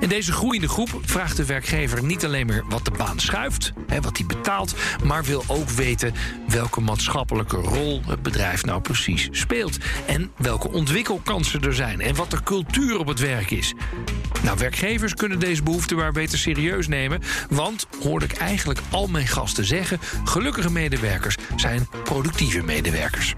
En 0.00 0.08
deze 0.08 0.32
groeiende 0.32 0.68
groep 0.68 1.00
vraagt 1.02 1.36
de 1.36 1.44
werkgever 1.44 2.04
niet 2.04 2.24
alleen 2.24 2.46
meer 2.46 2.64
wat 2.68 2.84
de 2.84 2.90
baan 2.90 3.18
schuift, 3.18 3.72
hè, 3.86 4.00
wat 4.00 4.16
hij 4.16 4.26
betaalt, 4.26 4.74
maar 5.04 5.24
wil 5.24 5.44
ook 5.46 5.68
weten 5.68 6.14
welke 6.48 6.80
maatschappelijke 6.80 7.56
rol 7.56 8.02
het 8.06 8.22
bedrijf 8.22 8.64
nou 8.64 8.80
precies 8.80 9.28
speelt. 9.30 9.78
En 10.06 10.30
welke 10.36 10.72
ontwikkelkansen 10.72 11.60
er 11.60 11.74
zijn 11.74 12.00
en 12.00 12.14
wat 12.14 12.30
de 12.30 12.42
cultuur 12.42 12.98
op 12.98 13.06
het 13.06 13.20
werk 13.20 13.50
is. 13.50 13.74
Nou, 14.42 14.58
werkgevers 14.58 15.14
kunnen 15.14 15.38
deze 15.38 15.62
behoefte 15.62 15.94
maar 15.94 16.12
beter 16.12 16.38
serieus 16.38 16.88
nemen. 16.88 17.20
Want, 17.50 17.86
hoorde 18.02 18.24
ik 18.24 18.32
eigenlijk 18.32 18.80
al 18.90 19.06
mijn 19.06 19.26
gasten 19.26 19.64
zeggen... 19.64 19.98
gelukkige 20.24 20.70
medewerkers 20.70 21.36
zijn 21.56 21.88
productieve 22.40 22.72
medewerkers. 22.72 23.34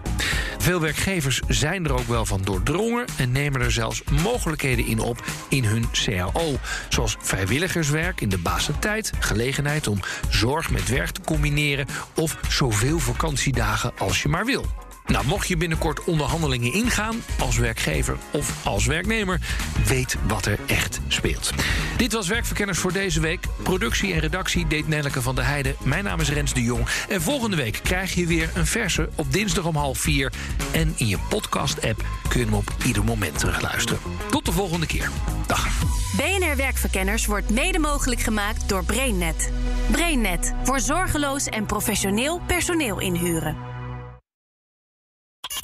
Veel 0.59 0.81
werkgevers 0.81 1.41
zijn 1.49 1.85
er 1.85 1.93
ook 1.93 2.07
wel 2.07 2.27
van 2.27 2.43
doordrongen... 2.43 3.07
en 3.17 3.33
nemen 3.33 3.61
er 3.61 3.73
zelfs 3.73 4.03
mogelijkheden 4.23 4.87
in 4.87 4.99
op 4.99 5.25
in 5.49 5.65
hun 5.65 5.91
CAO. 5.91 6.59
Zoals 6.89 7.17
vrijwilligerswerk 7.21 8.21
in 8.21 8.29
de 8.29 8.39
basentijd... 8.39 9.13
gelegenheid 9.19 9.87
om 9.87 10.01
zorg 10.31 10.71
met 10.71 10.89
werk 10.89 11.11
te 11.11 11.21
combineren... 11.21 11.87
of 12.15 12.39
zoveel 12.49 12.99
vakantiedagen 12.99 13.93
als 13.99 14.23
je 14.23 14.29
maar 14.29 14.45
wil. 14.45 14.67
Nou, 15.07 15.27
mocht 15.27 15.49
je 15.49 15.57
binnenkort 15.57 16.05
onderhandelingen 16.05 16.73
ingaan 16.73 17.17
als 17.39 17.57
werkgever 17.57 18.17
of 18.31 18.67
als 18.67 18.87
werknemer, 18.87 19.41
weet 19.87 20.17
wat 20.27 20.47
er 20.47 20.59
echt 20.67 21.01
speelt. 21.09 21.51
Dit 21.97 22.13
was 22.13 22.29
Werkverkenners 22.29 22.79
voor 22.79 22.93
deze 22.93 23.21
week. 23.21 23.47
Productie 23.63 24.13
en 24.13 24.21
redactie 24.21 24.67
deed 24.67 24.89
Nelleke 24.89 25.23
van 25.23 25.35
der 25.35 25.47
Heijden. 25.47 25.77
Mijn 25.85 26.05
naam 26.05 26.21
is 26.21 26.31
Rens 26.31 26.55
de 26.55 26.63
Jong. 26.63 26.87
En 27.09 27.23
volgende 27.23 27.57
week 27.57 27.81
krijg 27.83 28.15
je 28.15 28.27
weer 28.27 28.51
een 28.55 28.67
verse 28.67 29.09
op 29.15 29.33
dinsdag 29.33 29.65
om 29.65 29.77
half 29.77 29.99
vier. 29.99 30.33
En 30.73 30.95
in 30.97 31.09
je 31.09 31.19
podcast-app 31.29 32.05
kun 32.29 32.41
je 32.41 32.47
hem 32.47 32.55
op 32.55 32.75
ieder 32.87 33.05
moment 33.05 33.39
terugluisteren. 33.39 34.01
Tot 34.31 34.45
de 34.45 34.53
volgende 34.53 34.87
keer. 34.87 35.11
Dag. 35.47 35.69
BNR 36.17 36.57
Werkverkenners 36.57 37.27
wordt 37.27 37.51
mede 37.51 37.79
mogelijk 37.79 38.21
gemaakt 38.21 38.69
door 38.69 38.85
BrainNet. 38.85 39.53
BrainNet 39.91 40.55
voor 40.65 40.81
zorgeloos 40.81 41.47
en 41.47 41.67
professioneel 41.67 42.41
personeel 42.47 43.01
inhuren. 43.01 43.72